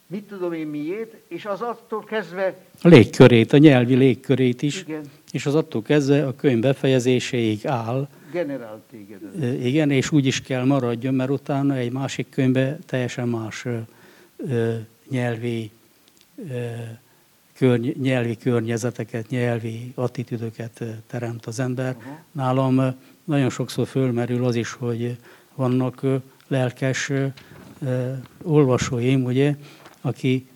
mit 0.06 0.24
tudom 0.24 0.52
én 0.52 0.66
miért, 0.66 1.14
és 1.28 1.44
az 1.44 1.60
attól 1.60 2.04
kezdve... 2.04 2.58
A 2.82 2.88
légkörét, 2.88 3.52
a 3.52 3.56
nyelvi 3.56 3.94
légkörét 3.94 4.62
is, 4.62 4.80
igen. 4.80 5.04
És 5.32 5.46
az 5.46 5.54
attól 5.54 5.82
kezdve 5.82 6.26
a 6.26 6.34
könyv 6.36 6.60
befejezéséig 6.60 7.66
áll. 7.66 8.08
Generál 8.32 8.82
téged. 8.90 9.20
Igen, 9.64 9.90
és 9.90 10.12
úgy 10.12 10.26
is 10.26 10.40
kell 10.40 10.64
maradjon, 10.64 11.14
mert 11.14 11.30
utána 11.30 11.74
egy 11.74 11.92
másik 11.92 12.26
könyvbe 12.30 12.78
teljesen 12.86 13.28
más 13.28 13.66
nyelvi 15.08 15.70
körny- 17.52 18.00
nyelvi 18.00 18.36
környezeteket, 18.36 19.28
nyelvi 19.28 19.92
attitűdöket 19.94 20.84
teremt 21.06 21.46
az 21.46 21.60
ember. 21.60 21.96
Uh-huh. 21.96 22.12
Nálam 22.32 22.94
nagyon 23.24 23.50
sokszor 23.50 23.86
fölmerül 23.86 24.44
az 24.44 24.54
is, 24.54 24.72
hogy 24.72 25.16
vannak 25.54 26.02
lelkes 26.46 27.10
olvasóim, 28.42 29.24
ugye, 29.24 29.56
aki 30.00 30.46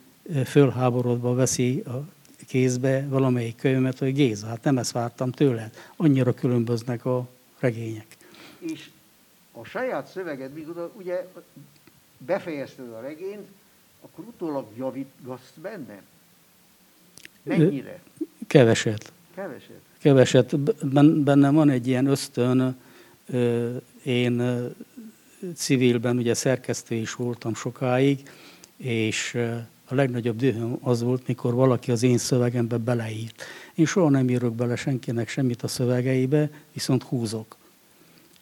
fölháborodva 0.45 1.35
veszi 1.35 1.83
a 1.87 2.05
kézbe 2.47 3.07
valamelyik 3.09 3.57
könyvemet, 3.57 3.99
hogy 3.99 4.15
Géza, 4.15 4.47
hát 4.47 4.63
nem 4.63 4.79
ezt 4.79 4.93
vártam 4.93 5.31
tőled. 5.31 5.75
Annyira 5.97 6.33
különböznek 6.33 7.05
a 7.05 7.29
regények. 7.59 8.07
És 8.59 8.89
a 9.53 9.65
saját 9.65 10.07
szöveged, 10.07 10.53
míg 10.53 10.67
ugye 10.93 11.27
befejezted 12.19 12.93
a 12.93 13.01
regényt, 13.01 13.47
akkor 14.01 14.25
utólag 14.25 14.67
javítgatsz 14.77 15.53
benne? 15.63 16.03
Mennyire? 17.43 18.01
Keveset. 18.47 19.13
Keveset? 19.35 19.81
Keveset. 19.99 20.59
Bennem 21.23 21.55
van 21.55 21.71
egy 21.71 21.87
ilyen 21.87 22.07
ösztön, 22.07 22.77
én 24.03 24.67
civilben 25.55 26.17
ugye 26.17 26.35
szerkesztő 26.35 26.95
is 26.95 27.15
voltam 27.15 27.55
sokáig, 27.55 28.31
és 28.77 29.39
a 29.89 29.95
legnagyobb 29.95 30.37
dühöm 30.37 30.79
az 30.81 31.03
volt, 31.03 31.27
mikor 31.27 31.55
valaki 31.55 31.91
az 31.91 32.03
én 32.03 32.19
szövegembe 32.19 32.77
beleírt. 32.77 33.43
Én 33.75 33.87
soha 33.87 34.09
nem 34.09 34.29
írok 34.29 34.55
bele 34.55 34.77
senkinek 34.77 35.29
semmit 35.29 35.63
a 35.63 35.69
szövegeibe, 35.69 36.51
viszont 36.73 37.03
húzok. 37.03 37.57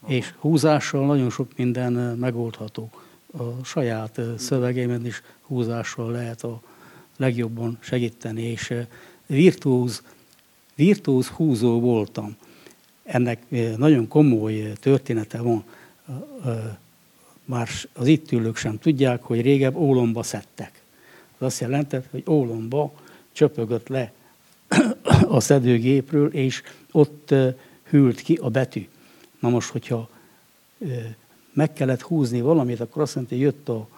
Aha. 0.01 0.13
És 0.13 0.35
húzással 0.39 1.07
nagyon 1.07 1.31
sok 1.31 1.57
minden 1.57 1.93
megoldható. 2.19 2.91
A 3.39 3.65
saját 3.65 4.21
szövegeimen 4.39 5.07
is 5.07 5.23
húzással 5.41 6.11
lehet 6.11 6.43
a 6.43 6.63
legjobban 7.17 7.79
segíteni, 7.81 8.43
és 8.43 8.75
virtuóz, 9.27 10.03
virtuóz 10.75 11.29
húzó 11.29 11.81
voltam. 11.81 12.37
Ennek 13.03 13.43
nagyon 13.77 14.09
komoly 14.09 14.73
története 14.81 15.41
van. 15.41 15.65
Már 17.45 17.69
az 17.93 18.07
itt 18.07 18.33
ülők 18.33 18.57
sem 18.57 18.79
tudják, 18.79 19.23
hogy 19.23 19.41
régebb 19.41 19.77
ólomba 19.77 20.23
szedtek. 20.23 20.83
Az 21.45 21.51
azt 21.51 21.61
jelentett, 21.61 22.07
hogy 22.11 22.23
ólomba 22.29 22.93
csöpögött 23.33 23.89
le 23.89 24.13
a 25.29 25.41
szedőgépről, 25.41 26.33
és 26.33 26.63
ott 26.93 27.35
hűlt 27.83 28.21
ki 28.21 28.39
a 28.43 28.49
betű. 28.49 28.89
Na 29.41 29.49
most, 29.49 29.69
hogyha 29.69 30.09
meg 31.53 31.73
kellett 31.73 32.03
húzni 32.03 32.41
valamit, 32.41 32.81
akkor 32.81 33.03
azt 33.03 33.15
jelenti, 33.15 33.35
hogy 33.35 33.45
jött 33.45 33.69
a, 33.69 33.89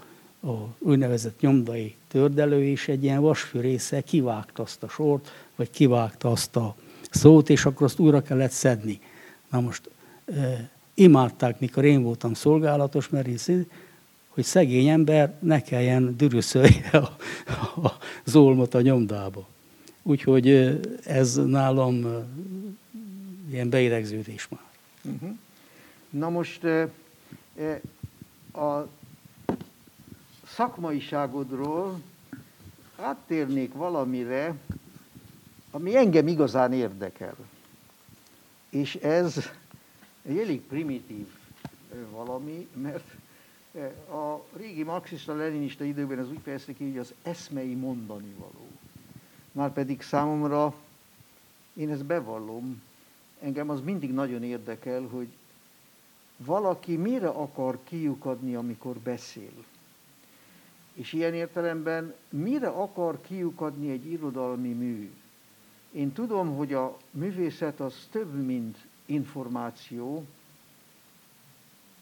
a 0.48 0.74
úgynevezett 0.78 1.40
nyomdai 1.40 1.94
tördelő, 2.08 2.64
és 2.64 2.88
egy 2.88 3.04
ilyen 3.04 3.20
vasfűrésze 3.20 4.00
kivágta 4.00 4.62
azt 4.62 4.82
a 4.82 4.88
sort, 4.88 5.30
vagy 5.56 5.70
kivágta 5.70 6.30
azt 6.30 6.56
a 6.56 6.76
szót, 7.10 7.50
és 7.50 7.64
akkor 7.64 7.86
azt 7.86 7.98
újra 7.98 8.22
kellett 8.22 8.50
szedni. 8.50 9.00
Na 9.50 9.60
most 9.60 9.90
e, 10.34 10.70
imádták, 10.94 11.60
mikor 11.60 11.84
én 11.84 12.02
voltam 12.02 12.34
szolgálatos, 12.34 13.08
mert 13.08 13.26
én 13.26 13.66
hogy 14.36 14.44
szegény 14.44 14.88
ember 14.88 15.34
ne 15.40 15.62
kelljen 15.62 16.16
dürüszölje 16.16 16.90
a, 16.92 17.16
a 17.86 17.98
zolmot 18.24 18.74
a 18.74 18.80
nyomdába. 18.80 19.48
Úgyhogy 20.02 20.48
ez 21.04 21.34
nálam 21.34 22.06
ilyen 23.50 23.68
beidegződés 23.68 24.48
már. 24.48 24.60
Uh-huh. 25.02 25.36
Na 26.10 26.28
most 26.28 26.64
a 28.52 28.88
szakmaiságodról 30.46 32.00
áttérnék 32.96 33.72
valamire, 33.72 34.54
ami 35.70 35.96
engem 35.96 36.28
igazán 36.28 36.72
érdekel. 36.72 37.36
És 38.68 38.94
ez 38.94 39.50
egy 40.22 40.38
elég 40.38 40.60
primitív 40.60 41.26
valami, 42.10 42.68
mert 42.74 43.15
a 44.10 44.42
régi 44.56 44.82
marxista-leninista 44.82 45.84
időben 45.84 46.18
ez 46.18 46.28
úgy 46.28 46.40
fejezte 46.42 46.72
ki, 46.72 46.84
hogy 46.88 46.98
az 46.98 47.14
eszmei 47.22 47.74
mondani 47.74 48.34
való. 48.38 48.66
Márpedig 49.52 50.02
számomra, 50.02 50.74
én 51.74 51.90
ezt 51.90 52.04
bevallom, 52.04 52.82
engem 53.40 53.68
az 53.70 53.80
mindig 53.80 54.12
nagyon 54.12 54.42
érdekel, 54.42 55.02
hogy 55.02 55.28
valaki 56.36 56.96
mire 56.96 57.28
akar 57.28 57.78
kiukadni, 57.84 58.54
amikor 58.54 58.96
beszél. 58.96 59.64
És 60.92 61.12
ilyen 61.12 61.34
értelemben 61.34 62.14
mire 62.28 62.68
akar 62.68 63.20
kiukadni 63.20 63.90
egy 63.90 64.10
irodalmi 64.10 64.72
mű? 64.72 65.10
Én 65.92 66.12
tudom, 66.12 66.56
hogy 66.56 66.72
a 66.72 66.96
művészet 67.10 67.80
az 67.80 68.08
több, 68.10 68.44
mint 68.44 68.78
információ, 69.06 70.24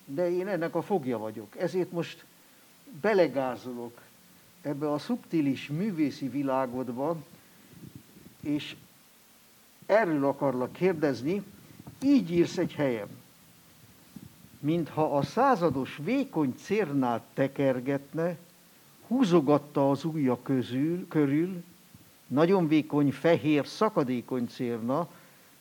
de 0.04 0.30
én 0.30 0.48
ennek 0.48 0.74
a 0.74 0.82
fogja 0.82 1.18
vagyok. 1.18 1.56
Ezért 1.56 1.92
most 1.92 2.24
belegázolok 3.00 4.00
ebbe 4.62 4.92
a 4.92 4.98
szubtilis 4.98 5.68
művészi 5.68 6.28
világodba, 6.28 7.16
és 8.40 8.76
erről 9.86 10.24
akarlak 10.24 10.72
kérdezni, 10.72 11.42
így 12.02 12.30
írsz 12.30 12.58
egy 12.58 12.72
helyem. 12.72 13.08
Mintha 14.58 15.16
a 15.16 15.22
százados 15.22 16.00
vékony 16.02 16.54
cérnát 16.56 17.22
tekergetne, 17.34 18.36
húzogatta 19.06 19.90
az 19.90 20.04
ujja 20.04 20.42
közül, 20.42 21.08
körül, 21.08 21.64
nagyon 22.26 22.68
vékony, 22.68 23.12
fehér, 23.12 23.66
szakadékony 23.66 24.46
cérna, 24.46 25.08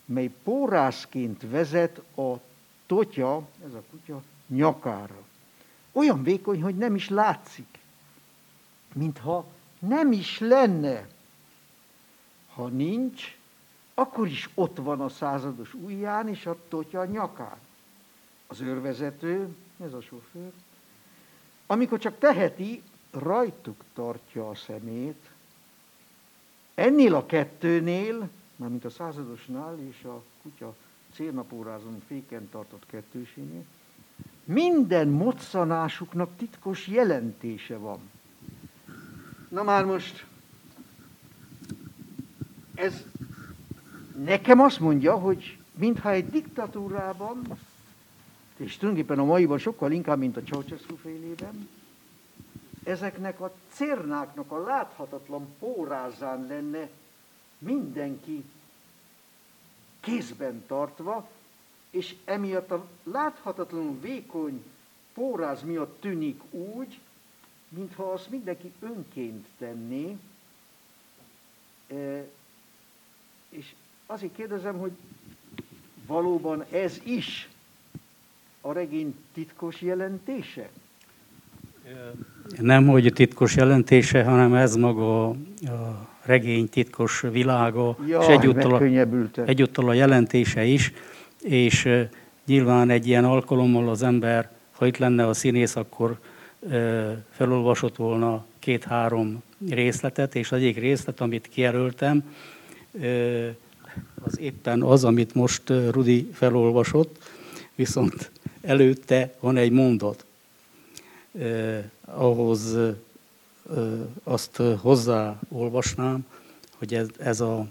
mely 0.06 0.32
pórászként 0.44 1.50
vezet 1.50 1.98
a 2.18 2.34
totya, 2.86 3.48
ez 3.66 3.74
a 3.74 3.84
kutya, 3.92 4.22
nyakára. 4.48 5.22
Olyan 5.92 6.24
vékony, 6.24 6.62
hogy 6.62 6.78
nem 6.78 6.96
is 6.96 7.10
látszik, 7.10 7.80
mintha 8.94 9.46
nem 9.80 10.12
is 10.12 10.40
lenne. 10.40 11.08
Ha 12.54 12.68
nincs, 12.68 13.38
akkor 13.94 14.28
is 14.28 14.50
ott 14.54 14.78
van 14.78 15.02
a 15.02 15.10
százados 15.10 15.74
ujján 15.74 16.28
és 16.28 16.46
a 16.46 16.58
totya 16.68 17.06
nyakán. 17.06 17.58
Az 18.48 18.62
őrvezető, 18.62 19.56
ez 19.84 19.94
a 19.94 20.02
sofőr, 20.02 20.52
amikor 21.68 22.00
csak 22.00 22.18
teheti, 22.18 22.82
rajtuk 23.12 23.84
tartja 23.94 24.50
a 24.50 24.56
szemét, 24.56 25.30
ennél 26.76 27.16
a 27.16 27.26
kettőnél, 27.26 28.30
mármint 28.56 28.86
a 28.86 28.90
századosnál 28.90 29.80
és 29.80 30.04
a 30.04 30.24
kutya 30.42 30.76
célnapórázon 31.14 32.02
féken 32.08 32.50
tartott 32.50 32.86
kettősénél, 32.86 33.64
minden 34.44 35.08
moccanásuknak 35.08 36.30
titkos 36.38 36.88
jelentése 36.88 37.78
van. 37.78 38.00
Na 39.50 39.64
már 39.64 39.86
most, 39.86 40.26
ez 42.76 43.04
nekem 44.24 44.60
azt 44.60 44.80
mondja, 44.80 45.18
hogy 45.18 45.58
mintha 45.72 46.12
egy 46.12 46.30
diktatúrában, 46.30 47.42
és 48.58 48.78
tulajdonképpen 48.78 49.20
a 49.20 49.26
maiban 49.26 49.58
sokkal 49.58 49.92
inkább, 49.92 50.20
mint 50.20 50.38
a 50.38 50.44
Ceausescu 50.44 50.96
félében, 50.96 51.70
ezeknek 52.84 53.40
a 53.42 53.54
cérnáknak 53.72 54.52
a 54.52 54.64
láthatatlan 54.64 55.48
pórázán 55.60 56.46
lenne 56.48 56.90
mindenki 57.58 58.44
kézben 60.00 60.64
tartva, 60.68 61.30
és 61.94 62.16
emiatt 62.26 62.72
a 62.72 62.88
láthatatlanul 63.04 64.00
vékony 64.02 64.64
póráz 65.14 65.64
miatt 65.64 66.02
tűnik 66.02 66.42
úgy, 66.52 67.00
mintha 67.70 68.04
azt 68.04 68.30
mindenki 68.30 68.72
önként 68.80 69.46
tenné, 69.58 70.18
e, 71.88 72.26
és 73.50 73.74
azért 74.06 74.36
kérdezem, 74.36 74.78
hogy 74.78 74.92
valóban 76.06 76.66
ez 76.72 77.00
is 77.04 77.50
a 78.62 78.72
regény 78.72 79.16
titkos 79.34 79.82
jelentése? 79.82 80.70
Nem, 82.60 82.88
hogy 82.88 83.12
titkos 83.14 83.56
jelentése, 83.56 84.24
hanem 84.24 84.54
ez 84.54 84.76
maga 84.76 85.28
a 85.30 85.36
regény 86.22 86.70
titkos 86.70 87.22
világa, 87.22 87.98
Jaj, 88.08 88.24
és 88.24 88.30
egyúttal 88.30 88.74
a, 88.74 89.42
egyúttal 89.46 89.90
a 89.90 89.94
jelentése 89.94 90.64
is, 90.64 90.94
és 91.44 91.90
nyilván 92.46 92.90
egy 92.90 93.08
ilyen 93.08 93.26
alkalommal 93.26 93.90
az 93.90 94.04
ember, 94.04 94.52
ha 94.72 94.86
itt 94.86 94.98
lenne 94.98 95.28
a 95.28 95.34
színész, 95.34 95.76
akkor 95.76 96.20
felolvasott 97.30 97.96
volna 97.96 98.46
két-három 98.60 99.44
részletet, 99.70 100.36
és 100.36 100.52
az 100.52 100.58
egyik 100.58 100.78
részlet, 100.78 101.22
amit 101.22 101.48
kijelöltem, 101.48 102.34
az 104.24 104.40
éppen 104.40 104.82
az, 104.82 105.04
amit 105.04 105.34
most 105.34 105.70
Rudi 105.92 106.30
felolvasott, 106.34 107.24
viszont 107.76 108.32
előtte 108.62 109.34
van 109.40 109.58
egy 109.58 109.72
mondat. 109.72 110.26
ahhoz 112.06 112.78
azt 114.24 114.62
hozzáolvasnám, 114.82 116.26
hogy 116.78 116.94
ez, 116.94 117.08
ez 117.20 117.40
a 117.40 117.68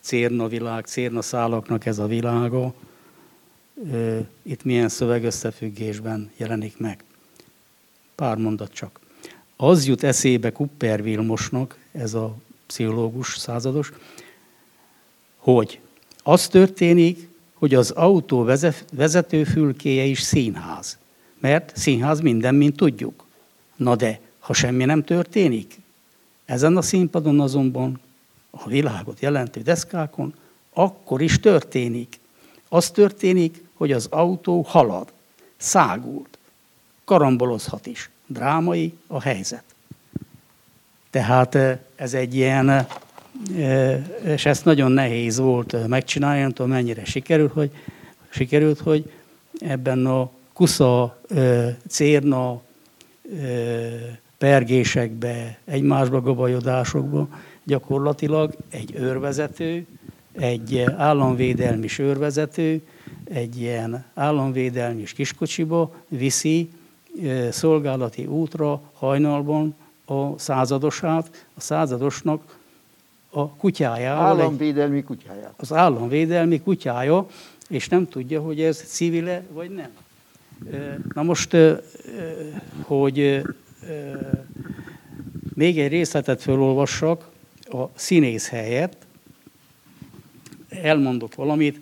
cérna 0.00 0.48
világ, 0.48 0.84
cérna 0.84 1.22
szálaknak 1.22 1.86
ez 1.86 1.98
a 1.98 2.06
világa, 2.06 2.74
itt 4.42 4.64
milyen 4.64 4.88
szövegösszefüggésben 4.88 6.30
jelenik 6.36 6.78
meg. 6.78 7.04
Pár 8.14 8.36
mondat 8.36 8.72
csak. 8.72 9.00
Az 9.56 9.86
jut 9.86 10.02
eszébe 10.02 10.52
Kupper 10.52 11.02
Vilmosnak, 11.02 11.78
ez 11.92 12.14
a 12.14 12.36
pszichológus 12.66 13.36
százados, 13.38 13.92
hogy 15.36 15.80
az 16.22 16.48
történik, 16.48 17.28
hogy 17.54 17.74
az 17.74 17.90
autó 17.90 18.42
vezetőfülkéje 18.92 20.04
is 20.04 20.20
színház. 20.20 20.98
Mert 21.38 21.76
színház 21.76 22.20
minden, 22.20 22.54
mint 22.54 22.76
tudjuk. 22.76 23.24
Na 23.76 23.96
de, 23.96 24.20
ha 24.38 24.52
semmi 24.52 24.84
nem 24.84 25.04
történik, 25.04 25.78
ezen 26.44 26.76
a 26.76 26.82
színpadon 26.82 27.40
azonban 27.40 28.00
a 28.50 28.68
világot 28.68 29.20
jelentő 29.20 29.60
deszkákon, 29.60 30.34
akkor 30.72 31.22
is 31.22 31.40
történik. 31.40 32.18
Az 32.74 32.90
történik, 32.90 33.64
hogy 33.74 33.92
az 33.92 34.06
autó 34.10 34.62
halad, 34.68 35.12
szágult, 35.56 36.38
karambolozhat 37.04 37.86
is. 37.86 38.10
Drámai 38.26 38.94
a 39.06 39.20
helyzet. 39.20 39.64
Tehát 41.10 41.54
eh, 41.54 41.78
ez 41.96 42.14
egy 42.14 42.34
ilyen, 42.34 42.86
és 44.24 44.46
ezt 44.46 44.64
nagyon 44.64 44.92
nehéz 44.92 45.38
volt 45.38 45.86
megcsinálni, 45.86 46.40
nem 46.40 46.50
tudom 46.50 46.70
mennyire 46.70 47.04
sikerült, 47.04 47.52
hogy, 47.52 47.70
sikerült, 48.28 48.78
hogy 48.78 49.12
ebben 49.58 50.06
a 50.06 50.30
kusza, 50.52 51.20
cérna, 51.88 52.60
pergésekbe, 54.38 55.58
egymásba 55.64 56.20
gabajodásokba 56.20 57.28
gyakorlatilag 57.64 58.54
egy 58.70 58.94
őrvezető, 58.94 59.86
egy 60.38 60.84
államvédelmi 60.96 61.88
őrvezető, 61.98 62.82
egy 63.24 63.60
ilyen 63.60 64.04
államvédelmi 64.14 65.02
kiskocsiba 65.02 65.94
viszi 66.08 66.70
szolgálati 67.50 68.26
útra 68.26 68.80
hajnalban 68.92 69.74
a 70.04 70.38
századosát, 70.38 71.46
a 71.54 71.60
századosnak 71.60 72.58
a 73.30 73.48
kutyájával. 73.48 74.24
Államvédelmi 74.24 75.02
kutyája. 75.02 75.54
Az 75.56 75.72
államvédelmi 75.72 76.60
kutyája, 76.60 77.26
és 77.68 77.88
nem 77.88 78.08
tudja, 78.08 78.40
hogy 78.40 78.60
ez 78.60 78.76
civile 78.76 79.42
vagy 79.52 79.70
nem. 79.70 79.90
Na 81.14 81.22
most, 81.22 81.56
hogy 82.82 83.42
még 85.54 85.78
egy 85.78 85.90
részletet 85.90 86.42
felolvassak 86.42 87.28
a 87.64 87.84
színész 87.94 88.48
helyett, 88.48 89.03
elmondok 90.82 91.34
valamit, 91.34 91.80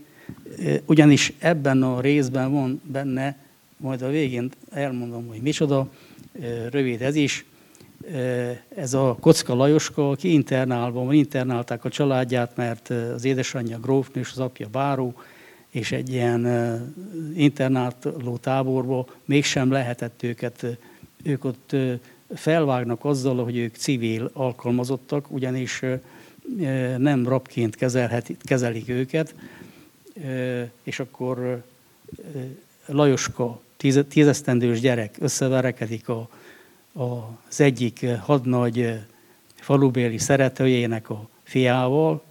ugyanis 0.86 1.32
ebben 1.38 1.82
a 1.82 2.00
részben 2.00 2.52
van 2.52 2.80
benne, 2.84 3.36
majd 3.76 4.02
a 4.02 4.08
végén 4.08 4.50
elmondom, 4.70 5.26
hogy 5.26 5.40
micsoda, 5.40 5.88
rövid 6.70 7.02
ez 7.02 7.14
is, 7.14 7.44
ez 8.74 8.94
a 8.94 9.16
Kocka 9.20 9.54
Lajoska, 9.54 10.10
aki 10.10 10.32
internálban 10.32 11.12
internálták 11.12 11.84
a 11.84 11.88
családját, 11.88 12.56
mert 12.56 12.90
az 12.90 13.24
édesanyja 13.24 13.78
grófnő 13.78 14.20
és 14.20 14.30
az 14.30 14.38
apja 14.38 14.68
báró, 14.68 15.14
és 15.70 15.92
egy 15.92 16.12
ilyen 16.12 16.46
internáló 17.36 18.36
táborba 18.40 19.06
mégsem 19.24 19.70
lehetett 19.70 20.22
őket, 20.22 20.66
ők 21.22 21.44
ott 21.44 21.76
felvágnak 22.34 23.04
azzal, 23.04 23.44
hogy 23.44 23.56
ők 23.56 23.74
civil 23.74 24.30
alkalmazottak, 24.32 25.30
ugyanis 25.30 25.82
nem 26.98 27.28
rabként 27.28 27.76
kezelik 28.44 28.88
őket, 28.88 29.34
és 30.82 31.00
akkor 31.00 31.62
Lajoska, 32.86 33.60
tízesztendős 34.08 34.80
gyerek 34.80 35.16
összeverekedik 35.20 36.08
a, 36.08 36.28
a, 36.92 37.02
az 37.48 37.60
egyik 37.60 38.06
hadnagy 38.20 39.00
falubéli 39.54 40.18
szeretőjének 40.18 41.10
a 41.10 41.28
fiával, 41.42 42.22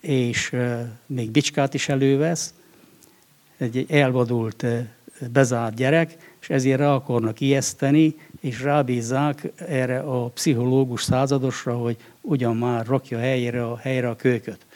és 0.00 0.56
még 1.06 1.30
bicskát 1.30 1.74
is 1.74 1.88
elővesz, 1.88 2.54
egy 3.56 3.86
elvadult, 3.88 4.64
bezárt 5.32 5.74
gyerek, 5.74 6.29
és 6.40 6.50
ezért 6.50 6.78
rá 6.78 6.94
akarnak 6.94 7.40
ijeszteni, 7.40 8.16
és 8.40 8.62
rábízzák 8.62 9.52
erre 9.56 9.98
a 9.98 10.28
pszichológus 10.28 11.02
századosra, 11.02 11.76
hogy 11.76 11.96
ugyan 12.20 12.56
már 12.56 12.86
rakja 12.86 13.18
helyre 13.18 13.66
a, 13.66 13.76
helyre 13.76 14.08
a 14.08 14.16
kölyköt. 14.16 14.66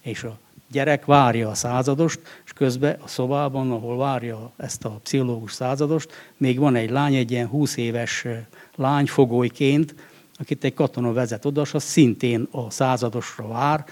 És 0.00 0.22
a 0.22 0.38
gyerek 0.70 1.04
várja 1.04 1.48
a 1.48 1.54
századost, 1.54 2.20
és 2.44 2.52
közben 2.52 2.96
a 3.00 3.08
szobában, 3.08 3.70
ahol 3.70 3.96
várja 3.96 4.52
ezt 4.56 4.84
a 4.84 5.00
pszichológus 5.02 5.52
századost, 5.52 6.32
még 6.36 6.58
van 6.58 6.74
egy 6.74 6.90
lány, 6.90 7.14
egy 7.14 7.30
ilyen 7.30 7.46
20 7.46 7.76
éves 7.76 8.26
lány 8.74 9.06
fogolyként, 9.06 9.94
akit 10.38 10.64
egy 10.64 10.74
katona 10.74 11.12
vezet 11.12 11.44
oda, 11.44 11.60
és 11.60 11.74
az 11.74 11.82
szintén 11.82 12.48
a 12.50 12.70
századosra 12.70 13.48
vár, 13.48 13.84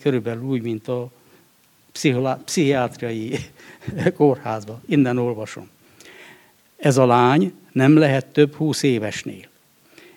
körülbelül 0.00 0.42
úgy, 0.42 0.62
mint 0.62 0.88
a 0.88 1.10
pszichiátriai 2.44 3.38
kórházban. 4.16 4.82
Innen 4.86 5.18
olvasom. 5.18 5.68
Ez 6.82 6.96
a 6.96 7.06
lány 7.06 7.52
nem 7.72 7.96
lehet 7.96 8.26
több 8.26 8.54
húsz 8.54 8.82
évesnél, 8.82 9.48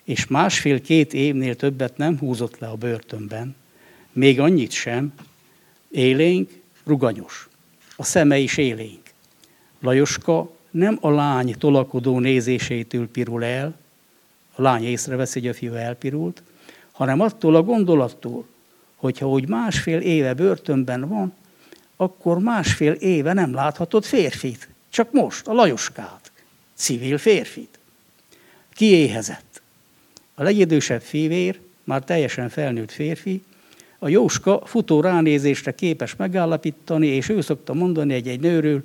és 0.04 0.28
másfél-két 0.28 1.14
évnél 1.14 1.56
többet 1.56 1.98
nem 1.98 2.18
húzott 2.18 2.60
le 2.60 2.68
a 2.68 2.76
börtönben, 2.76 3.56
még 4.12 4.40
annyit 4.40 4.72
sem, 4.72 5.14
élénk, 5.92 6.62
ruganyos. 6.84 7.50
A 7.96 8.04
szeme 8.04 8.38
is 8.38 8.58
élénk. 8.58 9.02
Lajoska 9.80 10.52
nem 10.72 10.98
a 11.02 11.10
lány 11.10 11.56
tolakodó 11.58 12.20
nézésétől 12.20 13.10
pirul 13.10 13.44
el, 13.44 13.76
a 14.56 14.62
lány 14.62 14.84
észreveszi, 14.84 15.40
hogy 15.40 15.50
a 15.50 15.54
fiú 15.54 15.74
elpirult, 15.74 16.44
hanem 16.92 17.20
attól 17.20 17.56
a 17.56 17.64
gondolattól, 17.64 18.46
hogyha 18.96 19.30
úgy 19.30 19.48
másfél 19.48 20.00
éve 20.00 20.34
börtönben 20.34 21.08
van, 21.08 21.34
akkor 21.96 22.40
másfél 22.40 22.92
éve 22.92 23.34
nem 23.34 23.54
láthatod 23.54 24.04
férfit. 24.04 24.70
Csak 24.90 25.12
most, 25.12 25.48
a 25.48 25.54
Lajoskát, 25.54 26.34
civil 26.76 27.18
férfit. 27.18 27.80
Kiéhezett. 28.74 29.62
A 30.34 30.44
legidősebb 30.44 31.02
fivér, 31.02 31.60
már 31.84 32.04
teljesen 32.04 32.50
felnőtt 32.50 32.92
férfi, 32.92 33.44
a 34.00 34.08
Jóska 34.08 34.62
futó 34.66 35.02
ránézésre 35.02 35.72
képes 35.72 36.16
megállapítani, 36.16 37.08
és 37.08 37.30
ő 37.30 37.42
szokta 37.42 37.74
mondani 37.74 38.14
egy-egy 38.14 38.40
nőről, 38.40 38.84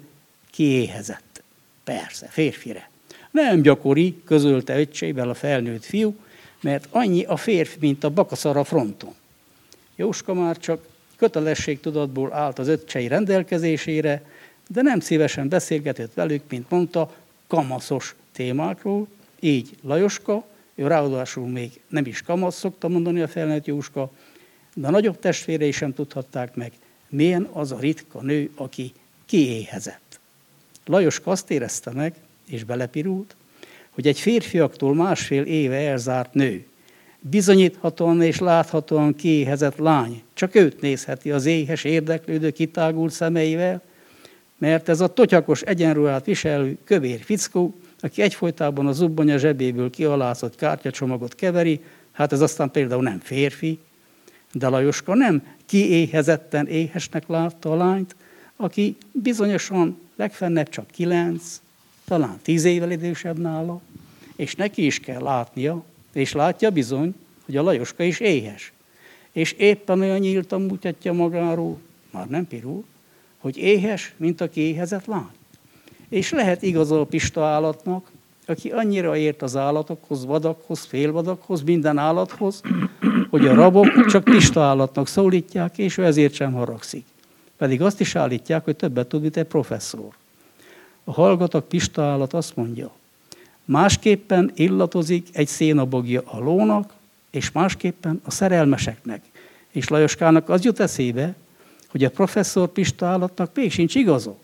kiéhezett. 0.51 1.43
Persze, 1.85 2.27
férfire. 2.27 2.91
Nem 3.31 3.63
gyakori, 3.63 4.17
közölte 4.25 4.81
öccsével 4.81 5.29
a 5.29 5.35
felnőtt 5.35 5.85
fiú, 5.85 6.17
mert 6.61 6.87
annyi 6.91 7.25
a 7.25 7.37
férfi, 7.37 7.77
mint 7.81 8.05
a 8.05 8.11
bakaszar 8.11 8.57
a 8.57 8.65
fronton. 8.65 9.15
Jóska 9.97 10.35
már 10.35 10.59
csak 10.59 10.87
kötelességtudatból 11.17 12.33
állt 12.33 12.59
az 12.59 12.69
öccsei 12.69 13.09
rendelkezésére, 13.09 14.23
de 14.69 14.83
nem 14.83 15.01
szívesen 15.01 15.49
beszélgetett 15.49 16.15
velük, 16.15 16.43
mint 16.49 16.71
mondta, 16.71 17.15
kamaszos 17.51 18.15
témákról, 18.33 19.07
így 19.41 19.77
Lajoska, 19.83 20.45
ő 20.75 20.87
ráadásul 20.87 21.49
még 21.49 21.81
nem 21.89 22.07
is 22.07 22.23
kamasz, 22.23 22.59
szokta 22.59 22.89
mondani 22.89 23.21
a 23.21 23.29
felnőtt 23.29 23.67
Jóska, 23.67 24.11
de 24.75 24.87
a 24.87 24.91
nagyobb 24.91 25.19
testvérei 25.19 25.71
sem 25.71 25.95
tudhatták 25.95 26.55
meg, 26.55 26.73
milyen 27.09 27.49
az 27.53 27.73
a 27.73 27.79
ritka 27.79 28.21
nő, 28.21 28.51
aki 28.55 28.93
kiéhezett. 29.27 30.21
Lajoska 30.87 31.31
azt 31.31 31.51
érezte 31.51 31.91
meg, 31.91 32.15
és 32.49 32.65
belepirult, 32.65 33.37
hogy 33.91 34.07
egy 34.07 34.21
férfiaktól 34.21 34.95
másfél 34.95 35.43
éve 35.43 35.77
elzárt 35.77 36.35
nő, 36.35 36.67
bizonyíthatóan 37.21 38.23
és 38.23 38.39
láthatóan 38.39 39.15
kiéhezett 39.15 39.77
lány, 39.77 40.23
csak 40.35 40.55
őt 40.55 40.81
nézheti 40.81 41.31
az 41.31 41.47
éhes, 41.47 41.85
érdeklődő, 41.85 42.51
kitágult 42.51 43.13
szemeivel, 43.13 43.83
mert 44.61 44.89
ez 44.89 45.01
a 45.01 45.13
totyakos 45.13 45.63
egyenruhát 45.63 46.25
viselő 46.25 46.79
kövér 46.85 47.21
fickó, 47.21 47.75
aki 48.01 48.23
egyfolytában 48.23 48.87
a 48.87 48.93
zubbonya 48.93 49.39
zsebéből 49.39 49.91
kialázott 49.91 50.57
kártyacsomagot 50.57 51.35
keveri, 51.35 51.81
hát 52.13 52.33
ez 52.33 52.41
aztán 52.41 52.71
például 52.71 53.03
nem 53.03 53.19
férfi, 53.19 53.79
de 54.53 54.69
Lajoska 54.69 55.15
nem 55.15 55.43
kiéhezetten 55.67 56.67
éhesnek 56.67 57.27
látta 57.27 57.73
a 57.73 57.77
lányt, 57.77 58.17
aki 58.57 58.97
bizonyosan 59.13 59.99
legfennebb 60.17 60.69
csak 60.69 60.87
kilenc, 60.87 61.61
talán 62.05 62.39
tíz 62.43 62.65
évvel 62.65 62.91
idősebb 62.91 63.39
nála, 63.39 63.81
és 64.37 64.55
neki 64.55 64.87
is 64.87 65.01
kell 65.01 65.23
látnia, 65.23 65.85
és 66.13 66.33
látja 66.33 66.71
bizony, 66.71 67.15
hogy 67.45 67.57
a 67.57 67.63
Lajoska 67.63 68.03
is 68.03 68.21
éhes. 68.21 68.73
És 69.33 69.53
éppen 69.53 70.01
olyan 70.01 70.19
nyíltan 70.19 70.63
mutatja 70.63 71.13
magáról, 71.13 71.79
már 72.11 72.27
nem 72.27 72.47
pirul, 72.47 72.85
hogy 73.41 73.57
éhes, 73.57 74.15
mint 74.17 74.41
aki 74.41 74.61
éhezett 74.61 75.07
lány. 75.07 75.31
És 76.09 76.31
lehet 76.31 76.63
igaz 76.63 76.91
a 76.91 77.05
pista 77.05 77.45
állatnak, 77.45 78.11
aki 78.47 78.71
annyira 78.71 79.17
ért 79.17 79.43
az 79.43 79.57
állatokhoz, 79.57 80.25
vadakhoz, 80.25 80.85
félvadakhoz, 80.85 81.63
minden 81.63 81.99
állathoz, 81.99 82.61
hogy 83.31 83.47
a 83.47 83.55
rabok 83.55 84.07
csak 84.07 84.25
pista 84.25 84.63
állatnak 84.63 85.09
szólítják, 85.09 85.79
és 85.79 85.99
ő 85.99 86.05
ezért 86.05 86.35
sem 86.35 86.53
haragszik. 86.53 87.05
Pedig 87.57 87.83
azt 87.83 88.01
is 88.01 88.15
állítják, 88.15 88.65
hogy 88.65 88.77
többet 88.77 89.07
tud, 89.07 89.21
mint 89.21 89.37
egy 89.37 89.45
professzor. 89.45 90.09
A 91.05 91.13
hallgatak 91.13 91.69
pista 91.69 92.03
állat 92.03 92.33
azt 92.33 92.57
mondja, 92.57 92.91
másképpen 93.65 94.51
illatozik 94.55 95.29
egy 95.33 95.49
szénabogja 95.49 96.23
a 96.25 96.39
lónak, 96.39 96.93
és 97.31 97.53
másképpen 97.53 98.21
a 98.25 98.31
szerelmeseknek. 98.31 99.23
És 99.71 99.89
Lajoskának 99.89 100.49
az 100.49 100.65
jut 100.65 100.81
eszébe, 100.81 101.35
hogy 101.91 102.05
a 102.05 102.11
professzor 102.11 102.69
Pista 102.69 103.07
állatnak 103.07 103.51
még 103.55 103.73
sincs 103.73 103.95
igaza. 103.95 104.37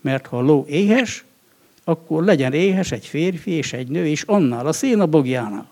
Mert 0.00 0.26
ha 0.26 0.38
a 0.38 0.42
ló 0.42 0.64
éhes, 0.68 1.24
akkor 1.84 2.24
legyen 2.24 2.52
éhes 2.52 2.92
egy 2.92 3.06
férfi 3.06 3.50
és 3.50 3.72
egy 3.72 3.88
nő, 3.88 4.06
és 4.06 4.22
annál 4.22 4.66
a 4.66 4.72
szénabogjánál. 4.72 5.68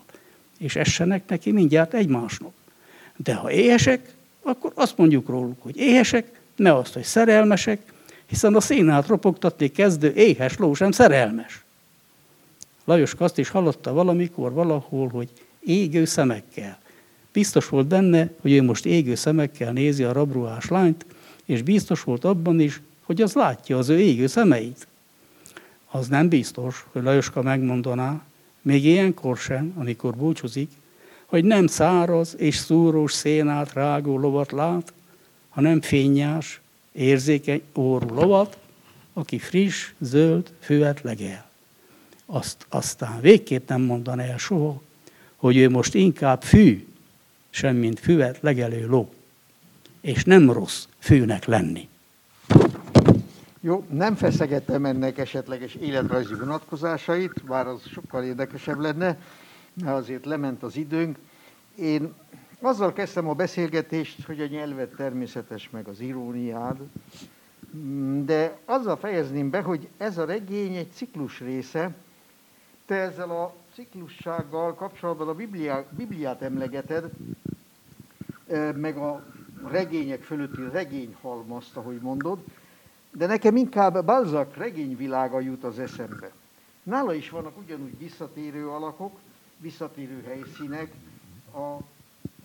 És 0.57 0.75
essenek 0.75 1.23
neki 1.27 1.51
mindjárt 1.51 1.93
egymásnak. 1.93 2.53
De 3.15 3.33
ha 3.33 3.51
éhesek, 3.51 4.13
akkor 4.41 4.71
azt 4.75 4.97
mondjuk 4.97 5.27
róluk, 5.27 5.61
hogy 5.61 5.77
éhesek, 5.77 6.41
ne 6.55 6.75
azt, 6.75 6.93
hogy 6.93 7.03
szerelmesek, 7.03 7.93
hiszen 8.25 8.55
a 8.55 8.61
szénát 8.61 9.07
ropogtatni 9.07 9.67
kezdő 9.67 10.13
éhes 10.13 10.57
ló 10.57 10.73
sem 10.73 10.91
szerelmes. 10.91 11.63
Lajos 12.85 13.13
azt 13.17 13.37
is 13.37 13.49
hallotta 13.49 13.93
valamikor 13.93 14.53
valahol, 14.53 15.07
hogy 15.07 15.29
égő 15.59 16.05
szemekkel. 16.05 16.77
Biztos 17.33 17.69
volt 17.69 17.87
benne, 17.87 18.29
hogy 18.41 18.51
ő 18.51 18.63
most 18.63 18.85
égő 18.85 19.15
szemekkel 19.15 19.71
nézi 19.71 20.03
a 20.03 20.11
rabruhás 20.11 20.67
lányt, 20.67 21.05
és 21.45 21.61
biztos 21.61 22.03
volt 22.03 22.23
abban 22.25 22.59
is, 22.59 22.81
hogy 23.01 23.21
az 23.21 23.33
látja 23.33 23.77
az 23.77 23.89
ő 23.89 23.99
égő 23.99 24.27
szemeit. 24.27 24.87
Az 25.91 26.07
nem 26.07 26.29
biztos, 26.29 26.85
hogy 26.91 27.03
Lajoska 27.03 27.41
megmondaná, 27.41 28.21
még 28.61 28.85
ilyenkor 28.85 29.37
sem, 29.37 29.73
amikor 29.75 30.15
búcsúzik, 30.15 30.69
hogy 31.25 31.43
nem 31.43 31.67
száraz 31.67 32.35
és 32.37 32.55
szúrós 32.55 33.13
szénát 33.13 33.73
rágó 33.73 34.19
lovat 34.19 34.51
lát, 34.51 34.93
hanem 35.49 35.81
fényás, 35.81 36.61
érzékeny 36.91 37.61
órú 37.75 38.15
lovat, 38.15 38.57
aki 39.13 39.39
friss, 39.39 39.91
zöld, 39.99 40.51
füvet 40.59 41.01
legel. 41.01 41.49
Azt 42.25 42.65
aztán 42.69 43.21
végképp 43.21 43.69
nem 43.69 43.81
mondan 43.81 44.19
el 44.19 44.37
soha, 44.37 44.81
hogy 45.35 45.57
ő 45.57 45.69
most 45.69 45.93
inkább 45.93 46.41
fű, 46.41 46.87
semmint 47.53 47.99
füvet 47.99 48.39
legelő 48.41 48.87
ló. 48.87 49.09
És 50.01 50.23
nem 50.23 50.51
rossz 50.51 50.85
fűnek 50.99 51.45
lenni. 51.45 51.89
Jó, 53.59 53.85
nem 53.89 54.15
feszegettem 54.15 54.85
ennek 54.85 55.17
esetleges 55.17 55.75
életrajzi 55.75 56.33
vonatkozásait, 56.33 57.43
bár 57.43 57.67
az 57.67 57.81
sokkal 57.87 58.23
érdekesebb 58.23 58.79
lenne, 58.79 59.17
mert 59.73 59.97
azért 59.97 60.25
lement 60.25 60.63
az 60.63 60.75
időnk. 60.75 61.17
Én 61.75 62.13
azzal 62.61 62.93
kezdtem 62.93 63.29
a 63.29 63.33
beszélgetést, 63.33 64.25
hogy 64.25 64.41
a 64.41 64.47
nyelvet 64.47 64.95
természetes, 64.95 65.69
meg 65.69 65.87
az 65.87 65.99
iróniád, 65.99 66.77
de 68.25 68.57
azzal 68.65 68.97
fejezném 68.97 69.49
be, 69.49 69.61
hogy 69.61 69.87
ez 69.97 70.17
a 70.17 70.25
regény 70.25 70.75
egy 70.75 70.91
ciklus 70.93 71.39
része. 71.39 71.95
Te 72.85 72.95
ezzel 72.95 73.29
a 73.29 73.53
ciklussággal 73.73 74.73
kapcsolatban 74.75 75.27
a 75.27 75.33
Bibliát, 75.33 75.93
Bibliát 75.93 76.41
emlegeted, 76.41 77.09
meg 78.75 78.97
a 78.97 79.25
regények 79.67 80.21
fölötti 80.21 80.61
regényhalmazt, 80.71 81.77
ahogy 81.77 81.99
mondod, 82.01 82.39
de 83.11 83.25
nekem 83.25 83.55
inkább 83.55 84.05
Balzac 84.05 84.55
regényvilága 84.55 85.39
jut 85.39 85.63
az 85.63 85.79
eszembe. 85.79 86.31
Nála 86.83 87.13
is 87.13 87.29
vannak 87.29 87.57
ugyanúgy 87.57 87.97
visszatérő 87.97 88.69
alakok, 88.69 89.19
visszatérő 89.57 90.23
helyszínek, 90.23 90.93
a, 91.53 91.77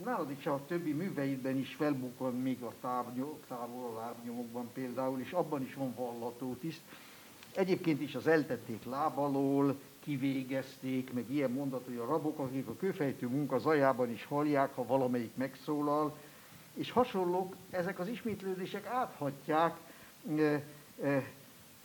nálad 0.05 0.31
is 0.31 0.47
a 0.47 0.61
többi 0.66 0.93
műveidben 0.93 1.59
is 1.59 1.74
felbukkan 1.74 2.35
még 2.35 2.62
a 2.62 2.72
távnyom, 2.81 3.39
távol 3.49 3.97
a 3.97 4.01
lábnyomokban 4.01 4.70
például, 4.72 5.20
és 5.20 5.33
abban 5.33 5.62
is 5.62 5.74
van 5.74 5.95
vallató 5.95 6.55
tiszt. 6.61 6.81
Egyébként 7.55 8.01
is 8.01 8.14
az 8.14 8.26
eltették 8.26 8.85
lábalól, 8.85 9.76
kivégezték, 10.09 11.12
meg 11.12 11.30
ilyen 11.30 11.50
mondat, 11.50 11.84
hogy 11.84 11.96
a 11.96 12.04
rabok, 12.04 12.38
akik 12.38 12.66
a 12.68 12.76
kőfejtő 12.76 13.26
munka 13.26 13.59
zajában 13.59 14.11
is 14.11 14.24
hallják, 14.24 14.74
ha 14.74 14.84
valamelyik 14.86 15.34
megszólal, 15.36 16.16
és 16.74 16.90
hasonlók, 16.90 17.54
ezek 17.70 17.98
az 17.98 18.09
ismétlődések 18.09 18.86
áthatják, 18.86 19.76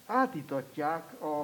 átítatják 0.05 1.21
a, 1.21 1.39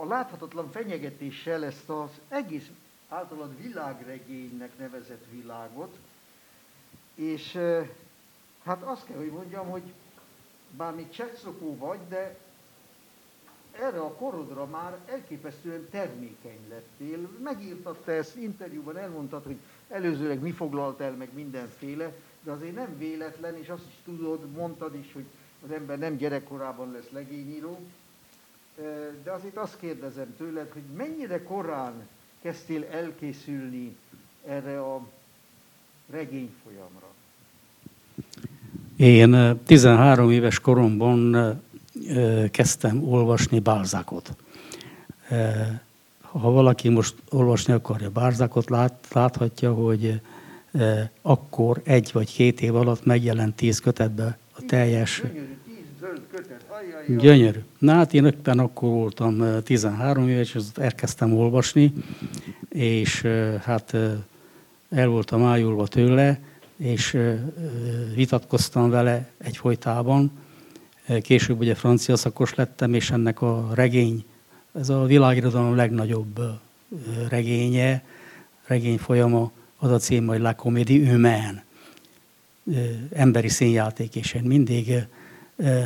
a 0.00 0.04
láthatatlan 0.08 0.70
fenyegetéssel 0.70 1.64
ezt 1.64 1.88
az 1.88 2.10
egész 2.28 2.70
általad 3.08 3.62
világregénynek 3.62 4.78
nevezett 4.78 5.24
világot, 5.30 5.98
és 7.14 7.52
hát 8.64 8.82
azt 8.82 9.06
kell, 9.06 9.16
hogy 9.16 9.30
mondjam, 9.32 9.68
hogy 9.70 9.92
bár 10.76 10.94
még 10.94 11.06
vagy, 11.78 12.00
de 12.08 12.38
erre 13.72 14.00
a 14.00 14.12
korodra 14.12 14.66
már 14.66 14.98
elképesztően 15.06 15.88
termékeny 15.90 16.58
lettél. 16.68 17.28
Megírtad 17.42 17.96
te 18.04 18.12
ezt 18.12 18.36
interjúban, 18.36 18.96
elmondtad, 18.96 19.44
hogy 19.44 19.56
előzőleg 19.88 20.40
mi 20.40 20.50
foglalt 20.50 21.00
el, 21.00 21.12
meg 21.12 21.28
mindenféle, 21.34 22.12
de 22.42 22.50
azért 22.50 22.74
nem 22.74 22.98
véletlen, 22.98 23.56
és 23.56 23.68
azt 23.68 23.86
is 23.88 23.94
tudod, 24.04 24.50
mondtad 24.50 24.94
is, 24.94 25.12
hogy 25.12 25.24
az 25.64 25.70
ember 25.70 25.98
nem 25.98 26.16
gyerekkorában 26.16 26.92
lesz 26.92 27.10
legényíró, 27.10 27.78
de 29.24 29.30
azért 29.30 29.56
azt 29.56 29.78
kérdezem 29.78 30.36
tőled, 30.36 30.70
hogy 30.72 30.82
mennyire 30.96 31.42
korán 31.42 32.08
kezdtél 32.42 32.84
elkészülni 32.84 33.96
erre 34.46 34.80
a 34.80 35.08
regény 36.10 36.54
folyamra? 36.64 37.06
Én 38.96 39.60
13 39.64 40.30
éves 40.30 40.60
koromban 40.60 41.34
kezdtem 42.50 43.02
olvasni 43.08 43.58
Bálzákot. 43.58 44.36
Ha 46.20 46.50
valaki 46.50 46.88
most 46.88 47.14
olvasni 47.30 47.72
akarja 47.72 48.10
lát, 48.66 49.06
láthatja, 49.12 49.72
hogy 49.72 50.20
akkor 51.22 51.80
egy 51.84 52.10
vagy 52.12 52.34
két 52.34 52.60
év 52.60 52.74
alatt 52.74 53.04
megjelent 53.04 53.54
tíz 53.54 53.78
kötetbe 53.78 54.38
a 54.52 54.62
teljes... 54.66 55.22
Gyönyörű. 57.18 57.58
Na 57.78 57.92
hát 57.92 58.14
én 58.14 58.26
éppen 58.26 58.58
akkor 58.58 58.88
voltam 58.88 59.62
13 59.62 60.28
éves, 60.28 60.54
és 60.54 60.62
elkezdtem 60.74 61.32
olvasni, 61.38 61.92
és 62.68 63.26
hát 63.62 63.96
el 64.90 65.08
voltam 65.08 65.44
ájulva 65.44 65.86
tőle, 65.86 66.40
és 66.76 67.18
vitatkoztam 68.14 68.90
vele 68.90 69.28
egyfolytában, 69.38 70.30
Később 71.22 71.58
ugye 71.60 71.74
francia 71.74 72.16
szakos 72.16 72.54
lettem, 72.54 72.94
és 72.94 73.10
ennek 73.10 73.40
a 73.40 73.70
regény, 73.74 74.24
ez 74.74 74.88
a 74.88 75.04
világirodalom 75.04 75.76
legnagyobb 75.76 76.40
regénye, 77.28 78.02
regény 78.66 78.98
folyama, 78.98 79.50
az 79.76 79.90
a 79.90 79.98
cím, 79.98 80.26
hogy 80.26 80.40
La 80.40 80.54
Comédie 80.54 81.10
Humaine. 81.10 81.64
emberi 83.12 83.48
színjáték, 83.48 84.16
és 84.16 84.32
én 84.32 84.42
mindig 84.42 85.06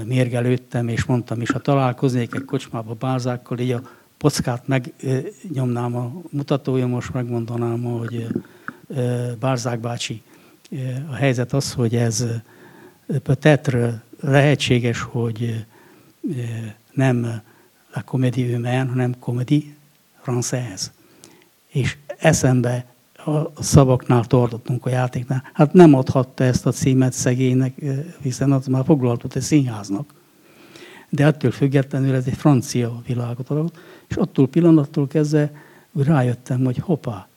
mérgelődtem, 0.05 0.89
és 0.89 1.05
mondtam 1.05 1.41
is, 1.41 1.51
ha 1.51 1.59
találkoznék 1.59 2.35
egy 2.35 2.45
kocsmába 2.45 2.95
bázákkal, 2.95 3.59
így 3.59 3.71
a 3.71 3.83
pockát 4.17 4.67
megnyomnám 4.67 5.97
a 5.97 6.13
mutatója, 6.31 6.87
most 6.87 7.13
megmondanám, 7.13 7.83
hogy 7.83 8.27
Bárzák 9.39 9.81
bácsi, 9.81 10.23
a 11.11 11.15
helyzet 11.15 11.53
az, 11.53 11.73
hogy 11.73 11.97
ez 11.97 12.27
peut 13.23 13.39
lehetséges, 14.25 15.01
hogy 15.01 15.65
nem 16.93 17.43
la 17.95 18.03
comédie 18.03 18.55
humaine, 18.55 18.89
hanem 18.89 19.19
comédie 19.19 19.63
française. 20.27 20.87
És 21.69 21.97
eszembe 22.19 22.87
a 23.17 23.63
szavaknál 23.63 24.25
tartottunk 24.25 24.87
a 24.87 24.91
játéknál. 24.91 25.43
Hát 25.53 25.73
nem 25.73 25.95
adhatta 25.95 26.45
ezt 26.45 26.67
a 26.67 26.71
címet 26.71 27.13
szegénynek, 27.13 27.75
hiszen 28.23 28.53
az 28.53 28.67
már 28.67 28.85
foglaltott 28.85 29.35
egy 29.35 29.43
színháznak. 29.43 30.15
De 31.09 31.25
ettől 31.25 31.51
függetlenül 31.51 32.15
ez 32.15 32.27
egy 32.27 32.37
francia 32.37 33.03
világot 33.07 33.51
adott, 33.51 33.79
és 34.09 34.17
attól 34.17 34.49
pillanattól 34.49 35.07
kezdve 35.07 35.53
rájöttem, 35.95 36.65
hogy 36.65 36.79
hoppá, 36.79 37.29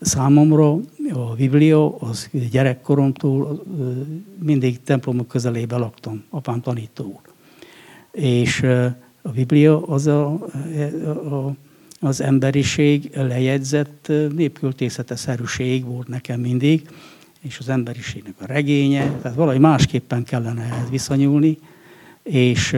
számomra 0.00 0.72
a 1.12 1.34
Biblia, 1.36 1.96
az 1.98 2.30
gyerekkoromtól 2.50 3.64
mindig 4.42 4.82
templomok 4.82 5.28
közelébe 5.28 5.76
laktam, 5.76 6.24
apám 6.30 6.60
tanító 6.60 7.20
És 8.12 8.62
a 9.22 9.30
Biblia 9.34 9.86
az 9.86 10.06
a, 10.06 10.32
a, 10.32 11.54
az 12.00 12.20
emberiség 12.20 13.10
lejegyzett 13.14 14.12
népköltészete 14.34 15.16
szerűség 15.16 15.84
volt 15.84 16.08
nekem 16.08 16.40
mindig, 16.40 16.88
és 17.40 17.58
az 17.58 17.68
emberiségnek 17.68 18.34
a 18.40 18.46
regénye, 18.46 19.12
tehát 19.22 19.36
valahogy 19.36 19.60
másképpen 19.60 20.24
kellene 20.24 20.62
ehhez 20.62 20.90
viszonyulni, 20.90 21.58
és 22.22 22.76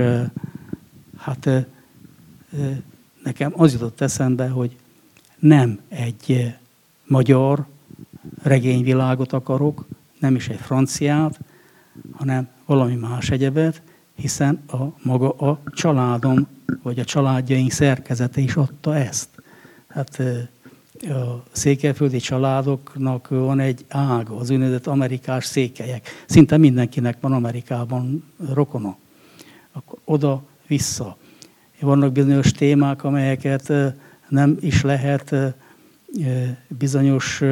hát 1.16 1.66
nekem 3.22 3.52
az 3.56 3.72
jutott 3.72 4.00
eszembe, 4.00 4.48
hogy 4.48 4.76
nem 5.38 5.80
egy 5.88 6.54
magyar 7.10 7.66
regényvilágot 8.42 9.32
akarok, 9.32 9.86
nem 10.18 10.34
is 10.34 10.48
egy 10.48 10.58
franciát, 10.58 11.40
hanem 12.12 12.48
valami 12.66 12.94
más 12.94 13.30
egyebet, 13.30 13.82
hiszen 14.14 14.62
a 14.68 14.84
maga 15.02 15.30
a 15.30 15.60
családom, 15.66 16.46
vagy 16.82 16.98
a 16.98 17.04
családjaink 17.04 17.70
szerkezete 17.70 18.40
is 18.40 18.54
adta 18.54 18.96
ezt. 18.96 19.28
Hát 19.88 20.22
a 21.00 21.42
székelyföldi 21.52 22.18
családoknak 22.18 23.28
van 23.28 23.60
egy 23.60 23.84
ága, 23.88 24.36
az 24.36 24.50
úgynevezett 24.50 24.86
amerikás 24.86 25.44
székelyek. 25.44 26.08
Szinte 26.26 26.56
mindenkinek 26.56 27.16
van 27.20 27.32
Amerikában 27.32 28.24
rokona. 28.52 28.96
Akkor 29.72 29.98
oda-vissza. 30.04 31.16
Vannak 31.80 32.12
bizonyos 32.12 32.52
témák, 32.52 33.04
amelyeket 33.04 33.72
nem 34.28 34.56
is 34.60 34.82
lehet 34.82 35.34
bizonyos, 36.68 37.42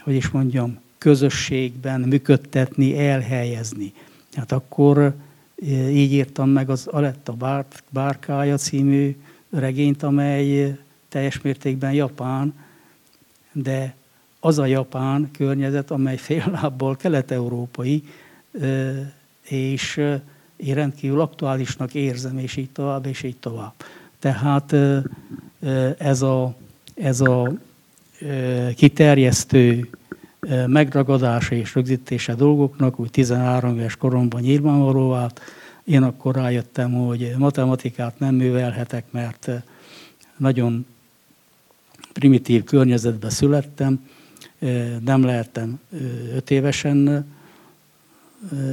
hogy 0.00 0.14
is 0.14 0.28
mondjam, 0.28 0.78
közösségben 0.98 2.00
működtetni, 2.00 2.98
elhelyezni. 2.98 3.92
Hát 4.32 4.52
akkor 4.52 5.14
így 5.90 6.12
írtam 6.12 6.50
meg 6.50 6.70
az 6.70 6.86
Aletta 6.86 7.36
Bárkája 7.90 8.56
című 8.56 9.16
regényt, 9.50 10.02
amely 10.02 10.78
teljes 11.08 11.40
mértékben 11.40 11.92
japán, 11.92 12.54
de 13.52 13.94
az 14.40 14.58
a 14.58 14.66
japán 14.66 15.30
környezet, 15.32 15.90
amely 15.90 16.16
fél 16.16 16.44
lábbal 16.52 16.96
kelet-európai, 16.96 18.04
és 19.42 19.96
én 20.56 20.74
rendkívül 20.74 21.20
aktuálisnak 21.20 21.94
érzem, 21.94 22.38
és 22.38 22.56
így 22.56 22.70
tovább, 22.70 23.06
és 23.06 23.22
így 23.22 23.36
tovább. 23.36 23.72
Tehát 24.18 24.74
ez 25.98 26.22
a, 26.22 26.54
ez 26.94 27.20
a 27.20 27.52
kiterjesztő 28.76 29.88
megragadása 30.66 31.54
és 31.54 31.74
rögzítése 31.74 32.34
dolgoknak, 32.34 33.00
úgy 33.00 33.10
13 33.10 33.78
éves 33.78 33.96
koromban 33.96 34.40
nyilvánvaló 34.40 35.08
vált. 35.08 35.40
Én 35.84 36.02
akkor 36.02 36.34
rájöttem, 36.34 36.92
hogy 36.92 37.34
matematikát 37.38 38.18
nem 38.18 38.34
művelhetek, 38.34 39.04
mert 39.10 39.50
nagyon 40.36 40.86
primitív 42.12 42.64
környezetben 42.64 43.30
születtem, 43.30 44.08
nem 45.04 45.24
lehettem 45.24 45.80
öt 46.34 46.50
évesen, 46.50 47.26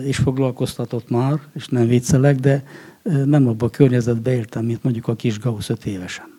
és 0.03 0.17
foglalkoztatott 0.17 1.09
már, 1.09 1.39
és 1.53 1.67
nem 1.67 1.87
viccelek, 1.87 2.35
de 2.35 2.63
nem 3.03 3.47
abban 3.47 3.67
a 3.67 3.71
környezetben 3.71 4.33
éltem, 4.33 4.65
mint 4.65 4.83
mondjuk 4.83 5.07
a 5.07 5.15
kis 5.15 5.39
Gauss 5.39 5.69
öt 5.69 5.85
évesen. 5.85 6.36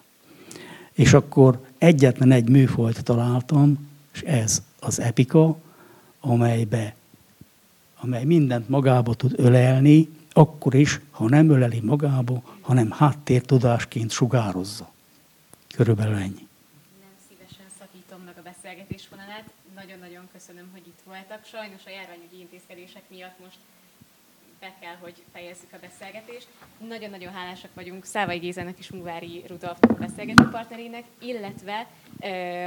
És 0.98 1.12
akkor 1.12 1.60
egyetlen 1.78 2.30
egy 2.30 2.48
műfajt 2.48 3.04
találtam, 3.04 3.90
és 4.12 4.22
ez 4.22 4.62
az 4.80 5.00
epika, 5.00 5.56
amelybe, 6.20 6.94
amely 8.00 8.24
mindent 8.24 8.68
magába 8.68 9.14
tud 9.14 9.32
ölelni, 9.36 10.08
akkor 10.32 10.74
is, 10.74 11.00
ha 11.10 11.28
nem 11.28 11.50
öleli 11.50 11.80
magába, 11.80 12.42
hanem 12.60 12.90
háttértudásként 12.90 14.10
sugározza. 14.10 14.92
Körülbelül 15.74 16.14
ennyi. 16.14 16.46
Nem 17.00 17.14
szívesen 17.28 17.66
szakítom 17.78 18.20
meg 18.24 18.34
a 18.38 18.42
beszélgetés 18.42 19.08
vonalát. 19.10 19.50
Nagyon-nagyon 19.74 20.28
köszönöm, 20.32 20.68
hogy 20.72 20.86
itt 20.86 21.00
voltak. 21.04 21.44
Sajnos 21.44 21.82
a 21.86 21.90
járványügyi 21.90 22.38
intézkedések 22.40 23.02
miatt 23.10 23.38
most 23.44 23.58
be 24.60 24.74
kell, 24.80 24.94
hogy 25.00 25.14
fejezzük 25.32 25.72
a 25.72 25.76
beszélgetést. 25.80 26.48
Nagyon-nagyon 26.88 27.32
hálásak 27.32 27.70
vagyunk 27.74 28.04
Szávai 28.04 28.38
Gézának 28.38 28.78
és 28.78 28.90
Mugvári 28.90 29.44
Rudolfnak 29.46 29.98
beszélgető 29.98 30.48
partnerének, 30.50 31.04
illetve 31.18 31.86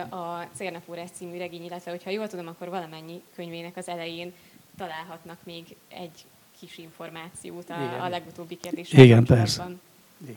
a 0.10 0.48
Célnapórás 0.54 1.10
című 1.14 1.38
regény, 1.38 1.64
illetve 1.64 1.92
hogyha 1.92 2.10
jól 2.10 2.28
tudom, 2.28 2.48
akkor 2.48 2.70
valamennyi 2.70 3.22
könyvének 3.36 3.78
az 3.78 3.88
elején 3.88 4.34
találhatnak 4.78 5.38
még 5.44 5.64
egy 5.89 6.26
kis 6.60 6.78
információt 6.78 7.70
a, 7.70 8.04
a 8.04 8.10
legutóbbi 8.10 8.58
kérdésre. 8.58 9.04
Igen, 9.04 9.26
persze. 9.26 9.68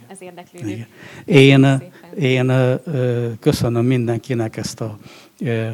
Ez 0.07 0.23
érdeklődő. 0.23 0.87
Én, 1.25 1.67
én 2.19 2.53
köszönöm 3.41 3.85
mindenkinek 3.85 4.57
ezt 4.57 4.81
a 4.81 4.99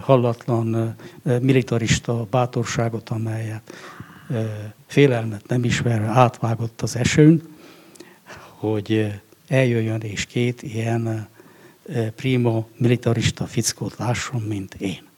hallatlan 0.01 0.97
militarista 1.22 2.26
bátorságot, 2.31 3.09
amelyet 3.09 3.72
félelmet 4.87 5.47
nem 5.47 5.64
ismerve 5.64 6.07
átvágott 6.07 6.83
az 6.83 6.97
esőn, 6.97 7.43
hogy 8.49 9.20
eljöjjön 9.49 10.01
és 10.01 10.26
két 10.26 10.62
ilyen 10.62 11.28
primo 12.16 12.64
militarista 12.76 13.47
fickót 13.47 13.97
lásson, 13.99 14.41
mint 14.41 14.74
én. 14.74 15.10